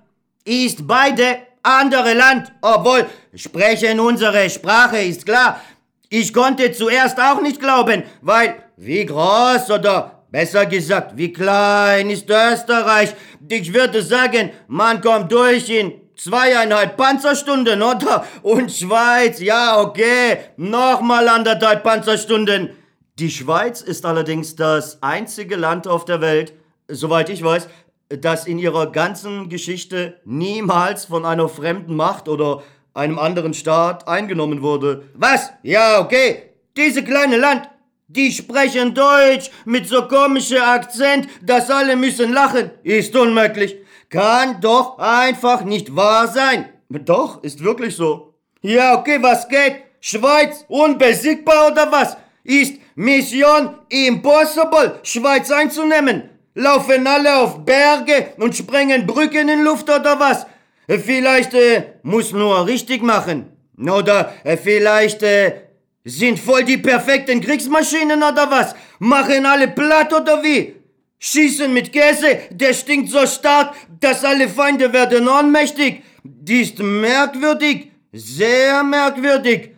ist 0.44 0.86
beide 0.86 1.38
andere 1.62 2.12
Land, 2.12 2.52
obwohl 2.60 3.06
sprechen 3.34 4.00
unsere 4.00 4.50
Sprache, 4.50 4.98
ist 4.98 5.24
klar. 5.24 5.62
Ich 6.10 6.34
konnte 6.34 6.72
zuerst 6.72 7.18
auch 7.18 7.40
nicht 7.40 7.58
glauben, 7.58 8.02
weil 8.20 8.56
wie 8.76 9.06
groß 9.06 9.70
oder 9.70 10.26
besser 10.30 10.66
gesagt, 10.66 11.16
wie 11.16 11.32
klein 11.32 12.10
ist 12.10 12.28
Österreich? 12.28 13.14
Ich 13.48 13.72
würde 13.72 14.02
sagen, 14.02 14.50
man 14.68 15.00
kommt 15.00 15.32
durch 15.32 15.70
in 15.70 15.90
zweieinhalb 16.16 16.98
Panzerstunden, 16.98 17.80
oder? 17.80 18.26
Und 18.42 18.70
Schweiz, 18.70 19.40
ja, 19.40 19.80
okay, 19.80 20.50
nochmal 20.58 21.26
anderthalb 21.30 21.82
Panzerstunden. 21.82 22.83
Die 23.20 23.30
Schweiz 23.30 23.80
ist 23.80 24.06
allerdings 24.06 24.56
das 24.56 25.00
einzige 25.00 25.54
Land 25.54 25.86
auf 25.86 26.04
der 26.04 26.20
Welt, 26.20 26.52
soweit 26.88 27.28
ich 27.28 27.44
weiß, 27.44 27.68
das 28.08 28.44
in 28.48 28.58
ihrer 28.58 28.90
ganzen 28.90 29.48
Geschichte 29.48 30.20
niemals 30.24 31.04
von 31.04 31.24
einer 31.24 31.48
fremden 31.48 31.94
Macht 31.94 32.28
oder 32.28 32.64
einem 32.92 33.20
anderen 33.20 33.54
Staat 33.54 34.08
eingenommen 34.08 34.62
wurde. 34.62 35.04
Was? 35.14 35.52
Ja, 35.62 36.00
okay. 36.00 36.54
Diese 36.76 37.04
kleine 37.04 37.36
Land, 37.36 37.70
die 38.08 38.32
sprechen 38.32 38.94
Deutsch 38.94 39.48
mit 39.64 39.88
so 39.88 40.08
komischem 40.08 40.62
Akzent, 40.62 41.28
dass 41.40 41.70
alle 41.70 41.94
müssen 41.94 42.32
lachen. 42.32 42.72
Ist 42.82 43.14
unmöglich. 43.14 43.76
Kann 44.10 44.60
doch 44.60 44.98
einfach 44.98 45.62
nicht 45.62 45.94
wahr 45.94 46.26
sein. 46.26 46.68
Doch, 46.88 47.44
ist 47.44 47.62
wirklich 47.62 47.94
so. 47.94 48.34
Ja, 48.60 48.98
okay, 48.98 49.18
was 49.20 49.48
geht? 49.48 49.84
Schweiz 50.00 50.64
unbesiegbar 50.66 51.70
oder 51.70 51.92
was? 51.92 52.16
Ist 52.42 52.80
Mission 52.96 53.74
Impossible, 53.88 55.00
Schweiz 55.02 55.50
einzunehmen? 55.50 56.30
Laufen 56.54 57.06
alle 57.06 57.36
auf 57.38 57.64
Berge 57.64 58.28
und 58.36 58.54
sprengen 58.54 59.06
Brücken 59.06 59.48
in 59.48 59.64
Luft 59.64 59.90
oder 59.90 60.20
was? 60.20 60.46
Vielleicht 60.86 61.54
äh, 61.54 61.94
muss 62.02 62.32
nur 62.32 62.66
richtig 62.66 63.02
machen. 63.02 63.46
Oder 63.78 64.32
äh, 64.44 64.56
vielleicht 64.56 65.22
äh, 65.24 65.62
sind 66.04 66.38
voll 66.38 66.62
die 66.62 66.76
perfekten 66.78 67.40
Kriegsmaschinen 67.40 68.22
oder 68.22 68.48
was? 68.50 68.76
Machen 69.00 69.46
alle 69.46 69.68
platt 69.68 70.12
oder 70.12 70.42
wie? 70.44 70.76
Schießen 71.18 71.72
mit 71.72 71.92
Käse, 71.92 72.38
der 72.50 72.74
stinkt 72.74 73.10
so 73.10 73.26
stark, 73.26 73.74
dass 73.98 74.24
alle 74.24 74.48
Feinde 74.48 74.92
werden 74.92 75.26
ohnmächtig. 75.26 76.02
Die 76.22 76.60
ist 76.60 76.78
merkwürdig, 76.78 77.90
sehr 78.12 78.84
merkwürdig. 78.84 79.70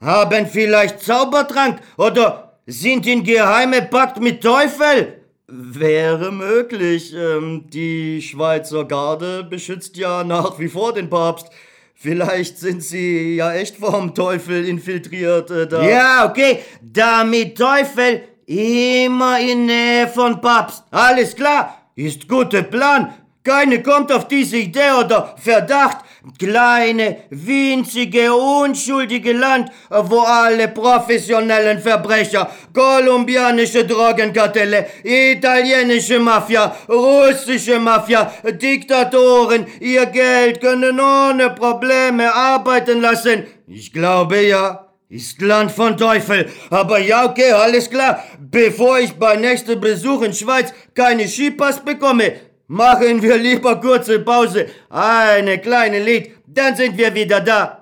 Haben 0.00 0.46
vielleicht 0.46 1.00
Zaubertrank 1.00 1.80
oder 1.96 2.47
sind 2.68 3.06
in 3.06 3.24
geheime 3.24 3.80
Pakt 3.80 4.20
mit 4.20 4.42
Teufel? 4.42 5.14
Wäre 5.46 6.30
möglich. 6.30 7.14
Ähm, 7.14 7.64
die 7.70 8.20
Schweizer 8.20 8.84
Garde 8.84 9.42
beschützt 9.42 9.96
ja 9.96 10.22
nach 10.22 10.58
wie 10.58 10.68
vor 10.68 10.92
den 10.92 11.08
Papst. 11.08 11.48
Vielleicht 11.94 12.58
sind 12.58 12.82
sie 12.82 13.36
ja 13.36 13.54
echt 13.54 13.76
vom 13.76 14.14
Teufel 14.14 14.68
infiltriert. 14.68 15.50
Äh, 15.50 15.66
da. 15.66 15.82
Ja, 15.88 16.26
okay. 16.28 16.58
Damit 16.82 17.56
Teufel 17.56 18.22
immer 18.44 19.40
in 19.40 19.64
Nähe 19.64 20.06
von 20.06 20.38
Papst. 20.38 20.84
Alles 20.90 21.34
klar. 21.34 21.90
Ist 21.96 22.28
guter 22.28 22.62
Plan. 22.62 23.14
Keine 23.42 23.82
kommt 23.82 24.12
auf 24.12 24.28
diese 24.28 24.58
Idee 24.58 24.92
oder 25.02 25.34
Verdacht. 25.38 26.04
Kleine, 26.36 27.24
winzige, 27.30 28.32
unschuldige 28.34 29.32
Land, 29.32 29.70
wo 29.90 30.20
alle 30.20 30.68
professionellen 30.68 31.80
Verbrecher, 31.80 32.50
kolumbianische 32.72 33.84
Drogenkartelle, 33.84 34.86
italienische 35.04 36.18
Mafia, 36.18 36.74
russische 36.88 37.78
Mafia, 37.78 38.32
Diktatoren 38.44 39.66
ihr 39.80 40.06
Geld 40.06 40.60
können 40.60 41.00
ohne 41.00 41.50
Probleme 41.50 42.34
arbeiten 42.34 43.00
lassen. 43.00 43.46
Ich 43.66 43.92
glaube 43.92 44.40
ja. 44.40 44.84
Ist 45.10 45.40
Land 45.40 45.72
von 45.72 45.96
Teufel. 45.96 46.50
Aber 46.68 46.98
ja, 46.98 47.24
okay, 47.24 47.52
alles 47.52 47.88
klar. 47.88 48.22
Bevor 48.38 48.98
ich 48.98 49.14
bei 49.14 49.36
nächstem 49.36 49.80
Besuch 49.80 50.20
in 50.20 50.34
Schweiz 50.34 50.74
keine 50.94 51.26
Skipass 51.26 51.82
bekomme, 51.82 52.34
Machen 52.70 53.22
wir 53.22 53.38
lieber 53.38 53.80
kurze 53.80 54.20
Pause, 54.20 54.66
eine 54.90 55.58
kleine 55.58 56.00
Lied, 56.00 56.32
dann 56.46 56.76
sind 56.76 56.98
wir 56.98 57.14
wieder 57.14 57.40
da. 57.40 57.77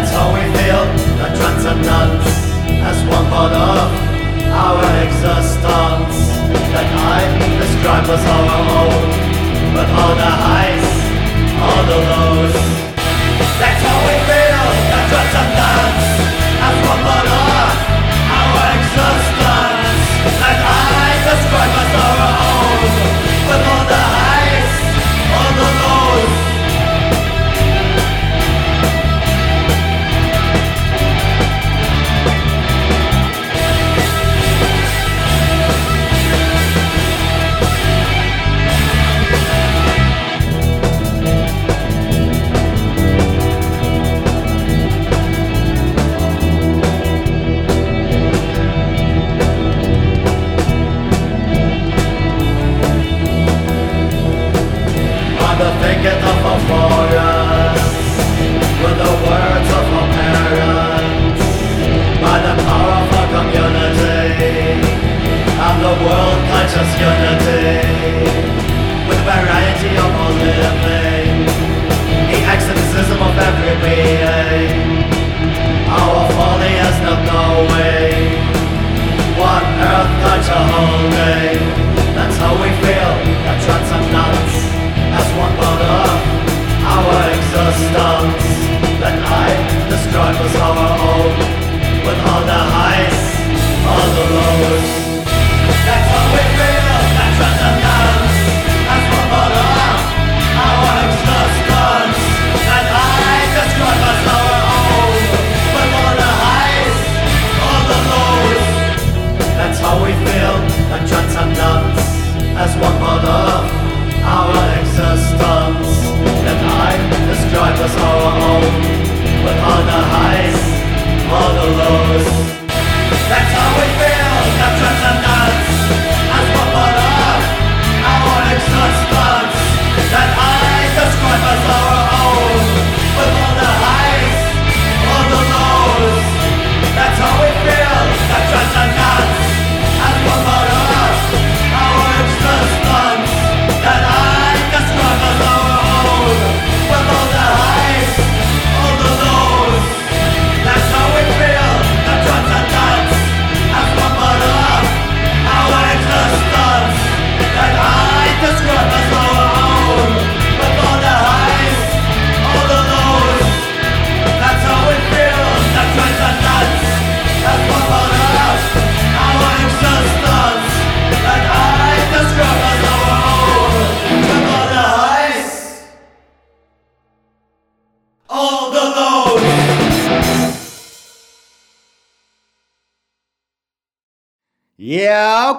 That's 0.00 0.12
how 0.12 0.32
we 0.32 0.40
feel, 0.56 0.84
the 1.20 1.28
trance 1.36 1.64
and 1.68 1.84
As 2.88 3.04
one 3.04 3.26
part 3.28 3.52
of 3.52 3.84
our 4.48 4.80
existence. 5.04 6.16
That 6.72 6.88
I 6.88 7.20
describe 7.60 7.99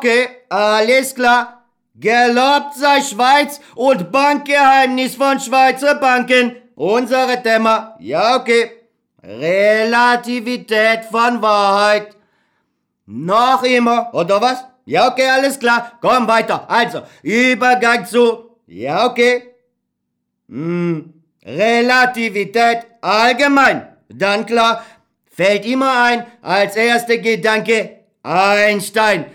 okay, 0.02 0.28
alles 0.50 1.14
klar. 1.14 1.64
Gelobt 1.94 2.76
sei 2.76 3.02
Schweiz 3.02 3.60
und 3.76 4.12
Bankgeheimnis 4.12 5.16
von 5.16 5.40
Schweizer 5.40 5.96
Banken. 5.96 6.56
Unsere 6.76 7.42
Thema. 7.44 7.96
Ja, 8.00 8.38
okay. 8.38 8.72
Relativität 9.24 11.06
von 11.12 11.42
Wahrheit. 11.42 12.16
Noch 13.06 13.62
immer, 13.64 14.10
oder 14.14 14.42
was? 14.42 14.66
Ja, 14.86 15.12
okay, 15.12 15.30
alles 15.30 15.60
klar. 15.60 16.00
Komm 16.02 16.28
weiter. 16.28 16.68
Also, 16.68 17.04
Übergang 17.22 18.06
zu. 18.06 18.58
Ja, 18.66 19.06
okay. 19.06 19.54
Hm, 20.50 21.14
Relativität 21.46 22.88
allgemein. 23.02 23.88
Dann 24.10 24.46
klar, 24.48 24.84
fällt 25.30 25.66
immer 25.66 26.04
ein 26.04 26.26
als 26.42 26.76
erster 26.76 27.18
Gedanke 27.18 28.02
Einstein. 28.24 29.26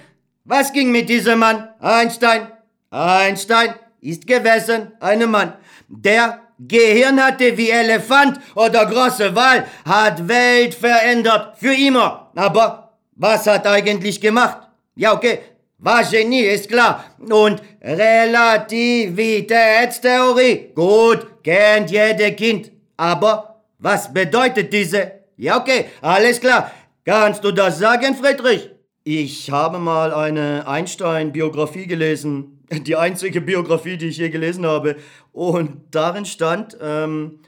Was 0.49 0.73
ging 0.73 0.93
mit 0.93 1.09
diesem 1.09 1.41
Mann? 1.41 1.71
Einstein. 1.81 2.47
Einstein 2.91 3.75
ist 4.01 4.29
gewesen 4.29 4.93
ein 5.01 5.29
Mann, 5.29 5.55
der 5.89 6.43
Gehirn 6.59 7.21
hatte 7.21 7.57
wie 7.57 7.71
Elefant 7.71 8.39
oder 8.55 8.87
große 8.87 9.35
Wal, 9.35 9.67
hat 9.85 10.29
Welt 10.29 10.75
verändert 10.75 11.59
für 11.59 11.75
immer. 11.75 12.31
Aber 12.37 12.93
was 13.17 13.49
hat 13.49 13.67
eigentlich 13.67 14.21
gemacht? 14.21 14.59
Ja, 14.95 15.15
okay, 15.15 15.41
war 15.79 16.05
Genie, 16.05 16.43
ist 16.43 16.69
klar. 16.69 17.05
Und 17.19 17.61
Relativitätstheorie, 17.83 20.71
gut, 20.77 21.43
kennt 21.43 21.91
jeder 21.91 22.31
Kind. 22.31 22.71
Aber 22.97 23.65
was 23.81 24.15
bedeutet 24.15 24.73
diese? 24.73 25.11
Ja, 25.37 25.59
okay, 25.59 25.87
alles 26.01 26.41
klar. 26.41 26.71
Kannst 27.05 27.43
du 27.43 27.51
das 27.51 27.81
sagen, 27.81 28.15
Friedrich? 28.15 28.76
Ich 29.09 29.53
habe 29.53 29.79
mal 29.79 30.13
eine 30.13 30.67
Einstein-Biografie 30.67 31.87
gelesen. 31.87 32.59
Die 32.73 32.97
einzige 32.97 33.41
Biografie, 33.41 33.97
die 33.97 34.09
ich 34.09 34.17
je 34.17 34.31
gelesen 34.31 34.67
habe. 34.67 34.97
Und 35.33 35.83
darin 35.93 36.25
stand, 36.25 36.77
ähm, 36.83 37.39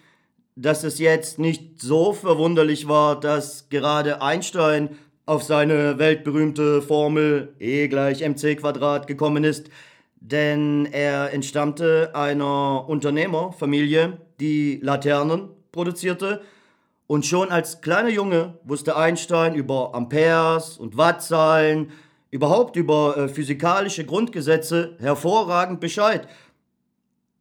dass 0.54 0.84
es 0.84 1.00
jetzt 1.00 1.40
nicht 1.40 1.80
so 1.80 2.12
verwunderlich 2.12 2.86
war, 2.86 3.18
dass 3.18 3.68
gerade 3.70 4.22
Einstein 4.22 4.90
auf 5.26 5.42
seine 5.42 5.98
weltberühmte 5.98 6.80
Formel 6.80 7.52
E 7.58 7.88
gleich 7.88 8.22
mc 8.22 8.54
Quadrat 8.54 9.08
gekommen 9.08 9.42
ist, 9.42 9.68
denn 10.20 10.86
er 10.86 11.32
entstammte 11.32 12.12
einer 12.14 12.88
Unternehmerfamilie, 12.88 14.18
die 14.38 14.78
Laternen 14.80 15.48
produzierte 15.72 16.40
und 17.08 17.24
schon 17.24 17.50
als 17.50 17.80
kleiner 17.80 18.10
Junge 18.10 18.54
wusste 18.64 18.94
Einstein 18.94 19.54
über 19.54 19.94
Amperes 19.94 20.76
und 20.76 20.96
Wattzahlen, 20.96 21.90
überhaupt 22.30 22.76
über 22.76 23.16
äh, 23.16 23.28
physikalische 23.28 24.04
Grundgesetze 24.04 24.94
hervorragend 25.00 25.80
Bescheid. 25.80 26.28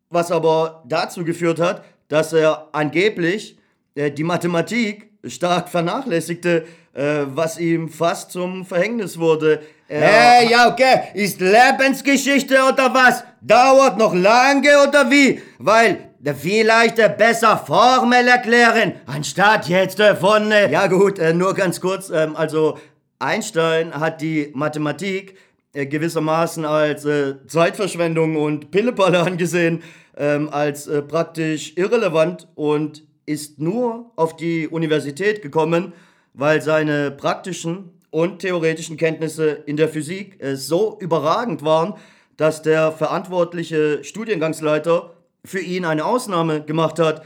Was 0.10 0.32
aber 0.32 0.84
dazu 0.88 1.26
geführt 1.26 1.60
hat, 1.60 1.84
dass 2.08 2.32
er 2.32 2.70
angeblich 2.72 3.60
äh, 3.94 4.10
die 4.10 4.24
Mathematik 4.24 5.12
stark 5.26 5.68
vernachlässigte, 5.68 6.66
äh, 6.94 7.26
was 7.28 7.60
ihm 7.60 7.90
fast 7.90 8.32
zum 8.32 8.66
Verhängnis 8.66 9.20
wurde. 9.20 9.62
Hey, 9.90 10.50
ja, 10.50 10.72
okay. 10.72 11.10
Ist 11.14 11.42
Lebensgeschichte 11.42 12.56
oder 12.56 12.94
was? 12.94 13.26
Dauert 13.42 13.98
noch 13.98 14.16
lange 14.16 14.70
oder 14.88 15.12
wie? 15.12 15.42
Weil 15.60 16.07
vielleicht 16.34 16.98
besser 17.18 17.58
Formel 17.58 18.28
erklären, 18.28 18.94
anstatt 19.06 19.68
jetzt 19.70 20.02
von... 20.20 20.52
Ja 20.52 20.88
gut, 20.88 21.20
äh, 21.20 21.34
nur 21.34 21.54
ganz 21.54 21.80
kurz. 21.80 22.10
Ähm, 22.10 22.36
also 22.36 22.78
Einstein 23.20 23.94
hat 23.94 24.22
die 24.22 24.52
Mathematik 24.54 25.38
äh, 25.74 25.86
gewissermaßen 25.86 26.66
als 26.66 27.06
äh, 27.06 27.36
Zeitverschwendung 27.48 28.36
und 28.36 28.72
Pillepalle 28.72 29.20
angesehen, 29.20 29.84
ähm, 30.18 30.50
als 30.50 30.90
praktisch 31.08 31.74
irrelevant 31.78 32.48
und 32.56 33.04
ist 33.26 33.60
nur 33.60 34.12
auf 34.16 34.36
die 34.36 34.68
Universität 34.68 35.42
gekommen, 35.42 35.94
weil 36.34 36.62
seine 36.62 37.12
praktischen 37.12 37.92
und 38.10 38.40
theoretischen 38.40 38.98
Kenntnisse 38.98 39.50
in 39.66 39.76
der 39.76 39.90
Physik 39.90 40.40
so 40.54 40.98
überragend 41.02 41.64
waren, 41.64 41.96
dass 42.38 42.62
der 42.62 42.94
verantwortliche 42.94 44.04
Studiengangsleiter 44.04 45.17
für 45.46 45.60
ihn 45.60 45.86
eine 45.86 46.06
Ausnahme 46.06 46.64
gemacht 46.64 47.00
hat. 47.00 47.26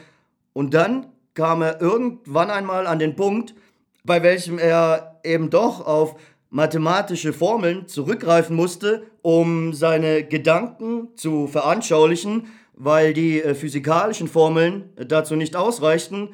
Und 0.53 0.73
dann 0.73 1.07
kam 1.33 1.61
er 1.61 1.81
irgendwann 1.81 2.49
einmal 2.49 2.87
an 2.87 2.99
den 2.99 3.15
Punkt, 3.15 3.55
bei 4.03 4.23
welchem 4.23 4.57
er 4.57 5.19
eben 5.23 5.49
doch 5.49 5.85
auf 5.85 6.15
mathematische 6.49 7.33
Formeln 7.33 7.87
zurückgreifen 7.87 8.55
musste, 8.55 9.03
um 9.21 9.73
seine 9.73 10.23
Gedanken 10.23 11.15
zu 11.15 11.47
veranschaulichen, 11.47 12.47
weil 12.73 13.13
die 13.13 13.41
äh, 13.41 13.55
physikalischen 13.55 14.27
Formeln 14.27 14.89
dazu 14.95 15.35
nicht 15.35 15.55
ausreichten. 15.55 16.29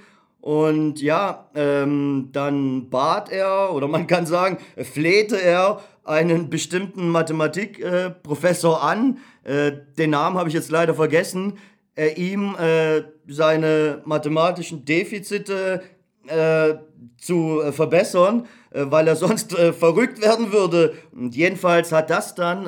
Und 0.48 1.02
ja, 1.02 1.50
ähm, 1.56 2.30
dann 2.32 2.90
bat 2.90 3.30
er, 3.30 3.74
oder 3.74 3.90
man 3.90 4.08
kann 4.08 4.26
sagen, 4.26 4.60
flehte 4.78 5.36
er 5.36 5.82
einen 6.06 6.50
bestimmten 6.50 7.10
Mathematikprofessor 7.10 8.78
äh, 8.78 8.82
an, 8.82 9.18
äh, 9.44 9.74
den 9.98 10.12
Namen 10.12 10.38
habe 10.38 10.48
ich 10.48 10.56
jetzt 10.56 10.72
leider 10.72 10.94
vergessen, 10.94 11.58
er 11.96 12.18
ihm 12.18 12.56
äh, 12.56 13.02
seine 13.28 14.02
mathematischen 14.06 14.86
Defizite 14.86 15.82
äh, 16.28 16.76
zu 17.18 17.62
äh, 17.62 17.74
verbessern, 17.74 18.48
äh, 18.72 18.86
weil 18.86 19.06
er 19.10 19.16
sonst 19.18 19.52
verrückt 19.54 20.22
werden 20.22 20.54
würde. 20.54 20.94
Und 21.12 21.36
jedenfalls 21.36 21.92
hat 21.92 22.10
das 22.10 22.36
dann 22.36 22.66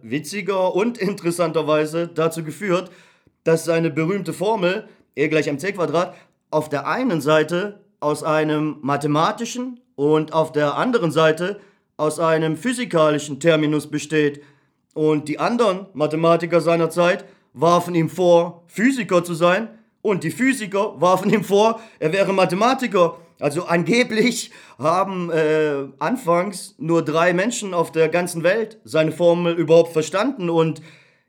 witziger 0.00 0.74
und 0.74 0.96
interessanterweise 0.96 2.08
dazu 2.08 2.42
geführt, 2.44 2.90
dass 3.44 3.66
seine 3.66 3.90
berühmte 3.90 4.32
Formel, 4.32 4.88
e 5.14 5.28
gleich 5.28 5.48
mc 5.48 5.74
Quadrat, 5.74 6.14
auf 6.50 6.68
der 6.68 6.86
einen 6.86 7.20
Seite 7.20 7.80
aus 8.00 8.22
einem 8.22 8.78
mathematischen 8.80 9.80
und 9.94 10.32
auf 10.32 10.52
der 10.52 10.76
anderen 10.76 11.10
Seite 11.10 11.60
aus 11.96 12.18
einem 12.18 12.56
physikalischen 12.56 13.40
Terminus 13.40 13.90
besteht. 13.90 14.42
Und 14.94 15.28
die 15.28 15.38
anderen 15.38 15.86
Mathematiker 15.92 16.60
seiner 16.60 16.90
Zeit 16.90 17.24
warfen 17.52 17.94
ihm 17.94 18.08
vor, 18.08 18.64
Physiker 18.66 19.22
zu 19.22 19.34
sein, 19.34 19.68
und 20.02 20.24
die 20.24 20.30
Physiker 20.30 20.94
warfen 21.00 21.30
ihm 21.30 21.44
vor, 21.44 21.80
er 21.98 22.12
wäre 22.12 22.32
Mathematiker. 22.32 23.18
Also 23.38 23.64
angeblich 23.64 24.50
haben 24.78 25.30
äh, 25.30 25.86
anfangs 25.98 26.74
nur 26.78 27.02
drei 27.02 27.32
Menschen 27.32 27.72
auf 27.72 27.90
der 27.90 28.08
ganzen 28.08 28.42
Welt 28.42 28.78
seine 28.84 29.12
Formel 29.12 29.54
überhaupt 29.54 29.92
verstanden. 29.92 30.50
Und 30.50 30.82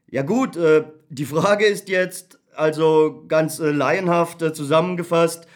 ja 0.10 0.22
gut, 0.22 0.58
äh, 0.58 0.84
die 1.10 1.26
Frage 1.26 1.66
ist 1.66 1.88
jetzt, 1.88 2.41
also 2.56 3.24
ganz 3.28 3.60
äh, 3.60 3.72
laienhaft 3.72 4.42
äh, 4.42 4.54
zusammengefasst, 4.54 5.48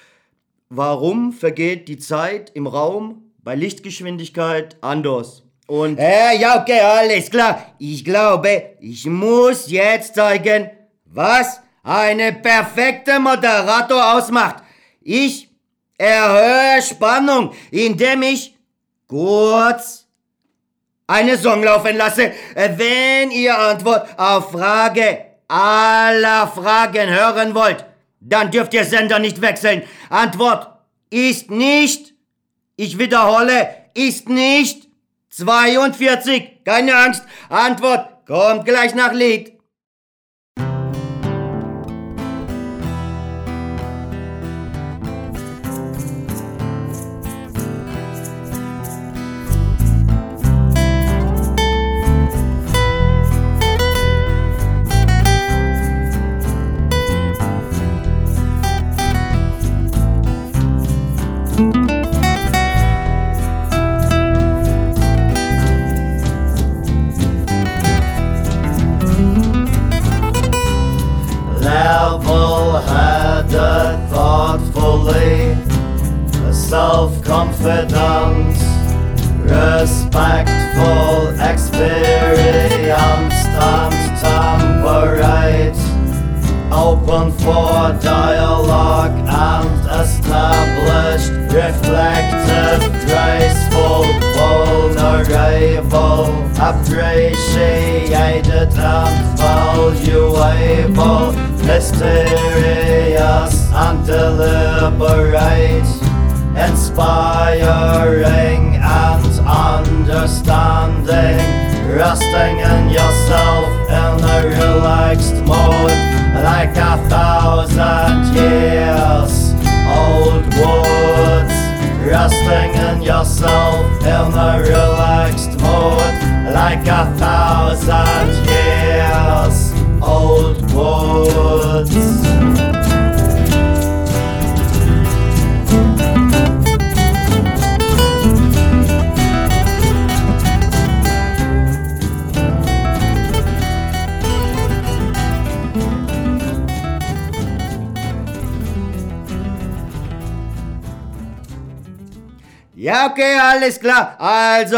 warum 0.70 1.34
vergeht 1.34 1.88
die 1.88 1.98
Zeit 1.98 2.52
im 2.54 2.68
Raum 2.68 3.32
bei 3.44 3.56
Lichtgeschwindigkeit 3.56 4.78
anders? 4.82 5.44
Und 5.68 6.00
äh, 6.00 6.38
ja, 6.38 6.62
okay, 6.62 6.80
alles 6.80 7.30
klar. 7.30 7.74
Ich 7.80 8.06
glaube, 8.06 8.76
ich 8.80 9.06
muss 9.06 9.70
jetzt 9.70 10.16
zeigen, 10.16 10.70
was 11.06 11.62
eine 11.84 12.34
perfekte 12.34 13.20
Moderator 13.20 14.16
ausmacht. 14.16 14.64
Ich 15.02 15.50
erhöhe 15.98 16.82
Spannung, 16.82 17.52
indem 17.72 18.24
ich 18.24 18.56
kurz 19.08 20.06
eine 21.08 21.38
Song 21.38 21.64
laufen 21.64 21.96
lasse. 21.98 22.32
Wenn 22.56 23.32
ihr 23.32 23.58
Antwort 23.58 24.08
auf 24.18 24.52
Frage 24.52 25.26
aller 25.48 26.48
Fragen 26.48 27.10
hören 27.10 27.56
wollt, 27.56 27.86
dann 28.20 28.52
dürft 28.52 28.74
ihr 28.74 28.86
Sender 28.86 29.20
nicht 29.20 29.42
wechseln. 29.42 29.84
Antwort 30.10 30.80
ist 31.10 31.52
nicht, 31.52 32.14
ich 32.76 32.98
wiederhole, 32.98 33.70
ist 33.94 34.30
nicht 34.30 34.90
42. 35.30 36.64
Keine 36.64 36.96
Angst. 36.96 37.24
Antwort 37.50 38.26
kommt 38.26 38.66
gleich 38.66 38.96
nach 38.96 39.14
Lied. 39.14 39.55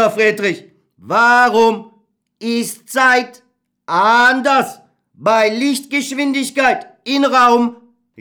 Also, 0.08 0.20
Friedrich, 0.20 0.64
warum 0.96 1.90
ist 2.38 2.88
Zeit 2.88 3.42
anders 3.84 4.80
bei 5.12 5.50
Lichtgeschwindigkeit 5.50 6.86
in 7.04 7.26
Raum? 7.26 7.76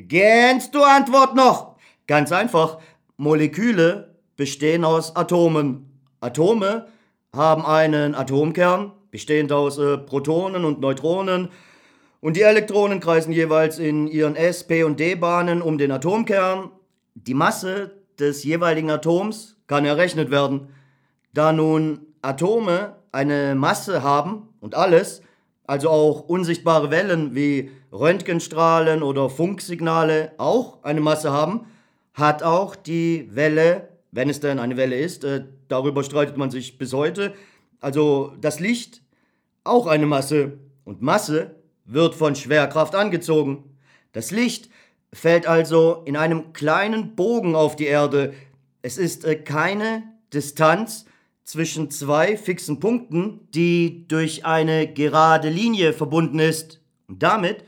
Kennst 0.10 0.76
du 0.76 0.84
Antwort 0.84 1.34
noch? 1.34 1.78
Ganz 2.06 2.34
einfach. 2.34 2.80
Moleküle 3.16 4.18
bestehen 4.36 4.84
aus 4.84 5.16
Atomen. 5.16 5.90
Atome 6.20 6.88
haben 7.34 7.66
einen 7.66 8.16
Atomkern, 8.16 8.92
bestehend 9.10 9.54
aus 9.54 9.78
äh, 9.78 9.98
Protonen 9.98 10.66
und 10.66 10.82
Neutronen. 10.82 11.48
Und 12.20 12.36
die 12.36 12.42
Elektronen 12.42 13.00
kreisen 13.00 13.32
jeweils 13.32 13.80
in 13.80 14.08
ihren 14.08 14.36
S, 14.36 14.66
P 14.66 14.84
und 14.84 15.00
D-Bahnen 15.00 15.62
um 15.62 15.78
den 15.78 15.92
Atomkern. 15.92 16.70
Die 17.14 17.34
Masse 17.34 17.92
des 18.20 18.44
jeweiligen 18.44 18.92
Atoms 18.92 19.56
kann 19.68 19.86
errechnet 19.86 20.32
werden. 20.32 20.68
Da 21.38 21.54
nun 21.54 22.00
Atome 22.24 22.96
eine 23.12 23.54
Masse 23.54 24.02
haben 24.02 24.50
und 24.60 24.74
alles, 24.74 25.22
also 25.68 25.92
auch 25.92 26.22
unsichtbare 26.22 26.90
Wellen 26.90 27.36
wie 27.36 27.70
Röntgenstrahlen 27.92 29.04
oder 29.04 29.30
Funksignale 29.30 30.32
auch 30.40 30.84
eine 30.84 31.00
Masse 31.00 31.32
haben, 31.32 31.68
hat 32.16 32.42
auch 32.42 32.76
die 32.76 33.30
Welle, 33.36 33.90
wenn 34.12 34.32
es 34.32 34.40
denn 34.40 34.58
eine 34.58 34.78
Welle 34.78 34.98
ist, 34.98 35.26
äh, 35.26 35.44
darüber 35.68 36.04
streitet 36.04 36.38
man 36.38 36.50
sich 36.50 36.80
bis 36.80 36.92
heute, 36.92 37.36
also 37.82 38.34
das 38.42 38.60
Licht 38.60 39.04
auch 39.64 39.86
eine 39.86 40.08
Masse 40.08 40.58
und 40.86 41.04
Masse 41.04 41.52
wird 41.86 42.16
von 42.16 42.34
Schwerkraft 42.34 42.96
angezogen. 42.96 43.78
Das 44.12 44.32
Licht 44.32 44.72
fällt 45.14 45.46
also 45.46 46.02
in 46.06 46.18
einem 46.18 46.54
kleinen 46.54 47.16
Bogen 47.16 47.56
auf 47.56 47.76
die 47.76 47.86
Erde, 47.86 48.34
es 48.82 48.98
ist 48.98 49.24
äh, 49.24 49.36
keine 49.36 50.02
Distanz 50.34 51.06
zwischen 51.48 51.90
zwei 51.90 52.36
fixen 52.36 52.82
Punkten, 52.82 53.48
die 53.54 54.06
durch 54.10 54.46
eine 54.46 54.86
gerade 54.86 55.50
Linie 55.50 55.94
verbunden 55.94 56.40
ist. 56.40 56.82
Und 57.08 57.24
damit 57.24 57.64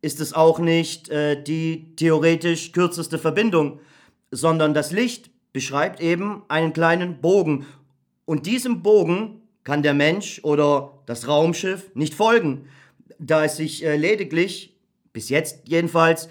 ist 0.00 0.20
es 0.20 0.32
auch 0.32 0.58
nicht 0.58 1.10
äh, 1.10 1.40
die 1.40 1.94
theoretisch 1.94 2.72
kürzeste 2.72 3.18
Verbindung, 3.18 3.80
sondern 4.30 4.72
das 4.72 4.92
Licht 4.92 5.30
beschreibt 5.52 6.00
eben 6.00 6.42
einen 6.48 6.72
kleinen 6.72 7.20
Bogen. 7.20 7.66
Und 8.24 8.46
diesem 8.46 8.82
Bogen 8.82 9.42
kann 9.62 9.82
der 9.82 9.94
Mensch 9.94 10.40
oder 10.42 10.98
das 11.04 11.28
Raumschiff 11.28 11.94
nicht 11.94 12.14
folgen, 12.14 12.64
da 13.18 13.44
es 13.44 13.58
sich 13.58 13.84
äh, 13.84 13.96
lediglich, 13.96 14.74
bis 15.12 15.28
jetzt 15.28 15.68
jedenfalls, 15.68 16.30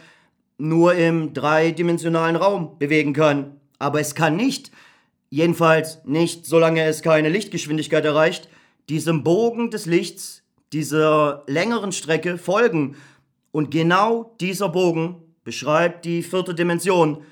nur 0.57 0.95
im 0.95 1.35
dreidimensionalen 1.35 2.35
Raum 2.35 2.79
bewegen 2.79 3.13
kann 3.13 3.57
aber 3.79 3.99
es 3.99 4.15
kann 4.15 4.35
nicht, 4.35 4.71
jedenfalls 5.29 5.99
nicht, 6.05 6.45
solange 6.45 6.83
es 6.83 7.01
keine 7.01 7.29
Lichtgeschwindigkeit 7.29 8.05
erreicht, 8.05 8.49
diesem 8.89 9.23
Bogen 9.23 9.69
des 9.71 9.85
Lichts, 9.85 10.43
dieser 10.73 11.43
längeren 11.47 11.91
Strecke 11.91 12.37
folgen. 12.37 12.95
Und 13.51 13.71
genau 13.71 14.35
dieser 14.39 14.69
Bogen 14.69 15.21
beschreibt 15.43 16.05
die 16.05 16.23
vierte 16.23 16.53
Dimension. 16.53 17.23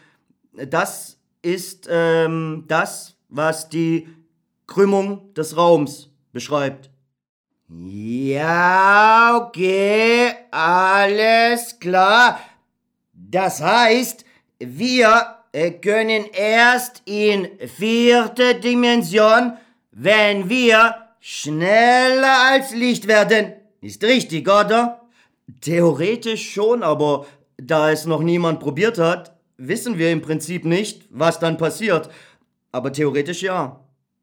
Das 0.54 1.18
ist 1.42 1.88
ähm, 1.92 2.64
das, 2.68 3.18
was 3.30 3.70
die 3.70 4.08
Krümmung 4.68 5.34
des 5.34 5.58
Raums 5.58 6.10
beschreibt. 6.32 6.90
Ja, 7.68 9.42
okay, 9.42 10.34
alles 10.52 11.80
klar. 11.80 12.40
Das 13.14 13.62
heißt, 13.62 14.24
wir 14.60 15.35
können 15.82 16.26
erst 16.34 17.02
in 17.06 17.48
vierte 17.78 18.56
Dimension, 18.56 19.54
wenn 19.92 20.50
wir 20.50 20.96
schneller 21.22 22.52
als 22.52 22.74
Licht 22.74 23.08
werden. 23.08 23.54
Ist 23.80 24.04
richtig, 24.04 24.50
oder? 24.50 25.02
Theoretisch 25.62 26.52
schon, 26.52 26.84
aber 26.84 27.26
da 27.58 27.92
es 27.92 28.06
noch 28.06 28.22
niemand 28.22 28.60
probiert 28.60 28.98
hat, 28.98 29.38
wissen 29.58 29.98
wir 29.98 30.12
im 30.12 30.22
Prinzip 30.22 30.66
nicht, 30.66 31.04
was 31.10 31.40
dann 31.40 31.58
passiert. 31.58 32.10
Aber 32.72 32.92
theoretisch 32.92 33.42
ja. 33.42 33.80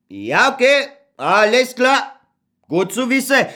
Ja, 0.09 0.53
okay, 0.53 0.89
alles 1.17 1.75
klar. 1.75 2.21
Gut 2.69 2.93
zu 2.93 3.09
wissen. 3.09 3.47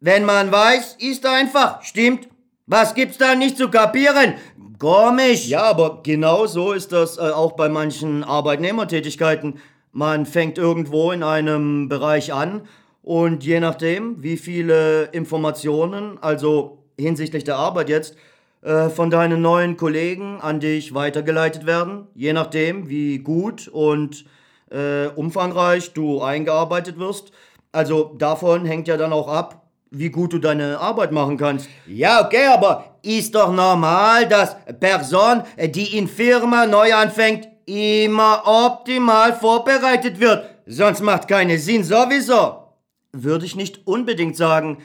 Wenn 0.00 0.24
man 0.24 0.50
weiß, 0.50 0.96
ist 1.00 1.26
einfach. 1.26 1.82
Stimmt. 1.82 2.28
Was 2.66 2.94
gibt's 2.94 3.18
da 3.18 3.34
nicht 3.34 3.58
zu 3.58 3.68
kapieren? 3.68 4.34
Komisch. 4.78 5.46
Ja, 5.48 5.64
aber 5.64 6.00
genau 6.02 6.46
so 6.46 6.72
ist 6.72 6.92
das 6.92 7.18
äh, 7.18 7.20
auch 7.20 7.52
bei 7.52 7.68
manchen 7.68 8.24
Arbeitnehmertätigkeiten. 8.24 9.58
Man 9.92 10.24
fängt 10.24 10.56
irgendwo 10.56 11.12
in 11.12 11.22
einem 11.22 11.90
Bereich 11.90 12.32
an 12.32 12.62
und 13.02 13.44
je 13.44 13.60
nachdem, 13.60 14.22
wie 14.22 14.38
viele 14.38 15.10
Informationen, 15.12 16.16
also 16.22 16.78
hinsichtlich 16.98 17.44
der 17.44 17.56
Arbeit 17.56 17.90
jetzt, 17.90 18.16
äh, 18.62 18.88
von 18.88 19.10
deinen 19.10 19.42
neuen 19.42 19.76
Kollegen 19.76 20.40
an 20.40 20.58
dich 20.58 20.94
weitergeleitet 20.94 21.66
werden, 21.66 22.06
je 22.14 22.32
nachdem, 22.32 22.88
wie 22.88 23.18
gut 23.18 23.68
und 23.68 24.24
äh, 24.70 25.08
umfangreich 25.08 25.92
du 25.92 26.22
eingearbeitet 26.22 26.98
wirst. 26.98 27.30
Also 27.72 28.14
davon 28.16 28.64
hängt 28.64 28.88
ja 28.88 28.96
dann 28.96 29.12
auch 29.12 29.28
ab, 29.28 29.63
wie 29.94 30.10
gut 30.10 30.32
du 30.32 30.38
deine 30.38 30.78
Arbeit 30.78 31.12
machen 31.12 31.36
kannst. 31.36 31.68
Ja, 31.86 32.24
okay, 32.24 32.46
aber 32.46 32.96
ist 33.02 33.34
doch 33.34 33.52
normal, 33.52 34.28
dass 34.28 34.56
Person, 34.80 35.42
die 35.58 35.96
in 35.96 36.08
Firma 36.08 36.66
neu 36.66 36.92
anfängt, 36.92 37.48
immer 37.66 38.42
optimal 38.44 39.32
vorbereitet 39.32 40.20
wird. 40.20 40.44
Sonst 40.66 41.00
macht 41.00 41.28
keinen 41.28 41.58
Sinn 41.58 41.84
sowieso. 41.84 42.64
Würde 43.12 43.46
ich 43.46 43.56
nicht 43.56 43.86
unbedingt 43.86 44.36
sagen. 44.36 44.78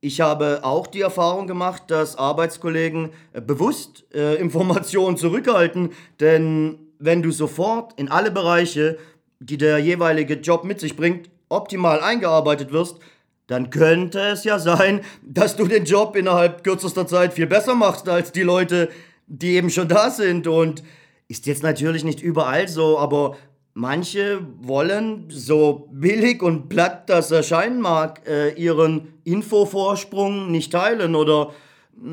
Ich 0.00 0.20
habe 0.20 0.60
auch 0.62 0.86
die 0.86 1.00
Erfahrung 1.00 1.46
gemacht, 1.46 1.84
dass 1.88 2.16
Arbeitskollegen 2.16 3.10
äh, 3.32 3.40
bewusst 3.40 4.04
äh, 4.14 4.34
Informationen 4.36 5.16
zurückhalten, 5.16 5.90
denn 6.20 6.78
wenn 6.98 7.22
du 7.22 7.30
sofort 7.30 7.98
in 7.98 8.08
alle 8.08 8.30
Bereiche, 8.30 8.98
die 9.40 9.58
der 9.58 9.78
jeweilige 9.78 10.34
Job 10.34 10.64
mit 10.64 10.80
sich 10.80 10.96
bringt, 10.96 11.28
optimal 11.48 12.00
eingearbeitet 12.00 12.72
wirst, 12.72 12.98
dann 13.46 13.70
könnte 13.70 14.20
es 14.20 14.44
ja 14.44 14.58
sein, 14.58 15.00
dass 15.22 15.56
du 15.56 15.66
den 15.66 15.84
Job 15.84 16.16
innerhalb 16.16 16.64
kürzester 16.64 17.06
Zeit 17.06 17.32
viel 17.32 17.46
besser 17.46 17.74
machst 17.74 18.08
als 18.08 18.32
die 18.32 18.42
Leute, 18.42 18.88
die 19.26 19.54
eben 19.54 19.70
schon 19.70 19.88
da 19.88 20.10
sind. 20.10 20.46
Und 20.46 20.82
ist 21.28 21.46
jetzt 21.46 21.62
natürlich 21.62 22.04
nicht 22.04 22.22
überall 22.22 22.68
so, 22.68 22.98
aber 22.98 23.36
manche 23.74 24.40
wollen, 24.60 25.26
so 25.28 25.88
billig 25.92 26.42
und 26.42 26.68
platt 26.68 27.08
das 27.08 27.30
erscheinen 27.30 27.80
mag, 27.80 28.22
äh, 28.26 28.54
ihren 28.54 29.14
Infovorsprung 29.24 30.50
nicht 30.50 30.72
teilen 30.72 31.14
oder 31.14 31.52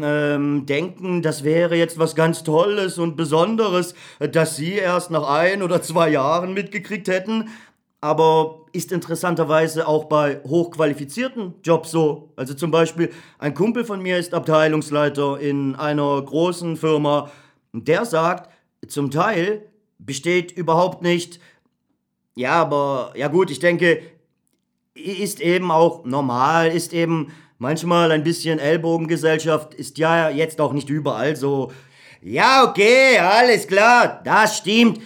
ähm, 0.02 0.66
denken, 0.66 1.22
das 1.22 1.44
wäre 1.44 1.76
jetzt 1.76 1.98
was 2.00 2.16
ganz 2.16 2.44
Tolles 2.44 2.98
und 2.98 3.16
Besonderes, 3.16 3.96
dass 4.20 4.56
sie 4.56 4.74
erst 4.74 5.12
nach 5.12 5.30
ein 5.30 5.62
oder 5.62 5.82
zwei 5.82 6.10
Jahren 6.10 6.54
mitgekriegt 6.54 7.08
hätten, 7.08 7.50
aber 8.02 8.63
ist 8.74 8.92
interessanterweise 8.92 9.88
auch 9.88 10.06
bei 10.06 10.42
hochqualifizierten 10.44 11.54
Jobs 11.64 11.92
so. 11.92 12.34
Also 12.36 12.56
zum 12.56 12.72
Beispiel 12.72 13.12
ein 13.38 13.54
Kumpel 13.54 13.86
von 13.86 14.02
mir 14.02 14.18
ist 14.18 14.34
Abteilungsleiter 14.34 15.40
in 15.40 15.76
einer 15.76 16.22
großen 16.22 16.76
Firma 16.76 17.32
und 17.72 17.88
der 17.88 18.06
sagt, 18.06 18.52
zum 18.88 19.12
Teil 19.12 19.70
besteht 20.00 20.52
überhaupt 20.52 21.04
nicht, 21.04 21.40
ja, 22.36 22.54
aber 22.54 23.14
ja 23.16 23.28
gut, 23.28 23.52
ich 23.52 23.60
denke, 23.60 24.02
ist 24.96 25.40
eben 25.40 25.72
auch 25.72 26.04
normal, 26.04 26.70
ist 26.70 26.94
eben 26.94 27.32
manchmal 27.60 28.12
ein 28.12 28.24
bisschen 28.24 28.58
Ellbogengesellschaft, 28.58 29.76
ist 29.76 30.00
ja 30.00 30.30
jetzt 30.30 30.60
auch 30.60 30.74
nicht 30.74 30.90
überall 30.90 31.36
so. 31.36 31.72
Ja, 32.22 32.68
okay, 32.68 33.20
alles 33.20 33.68
klar, 33.68 34.22
das 34.24 34.58
stimmt 34.58 35.00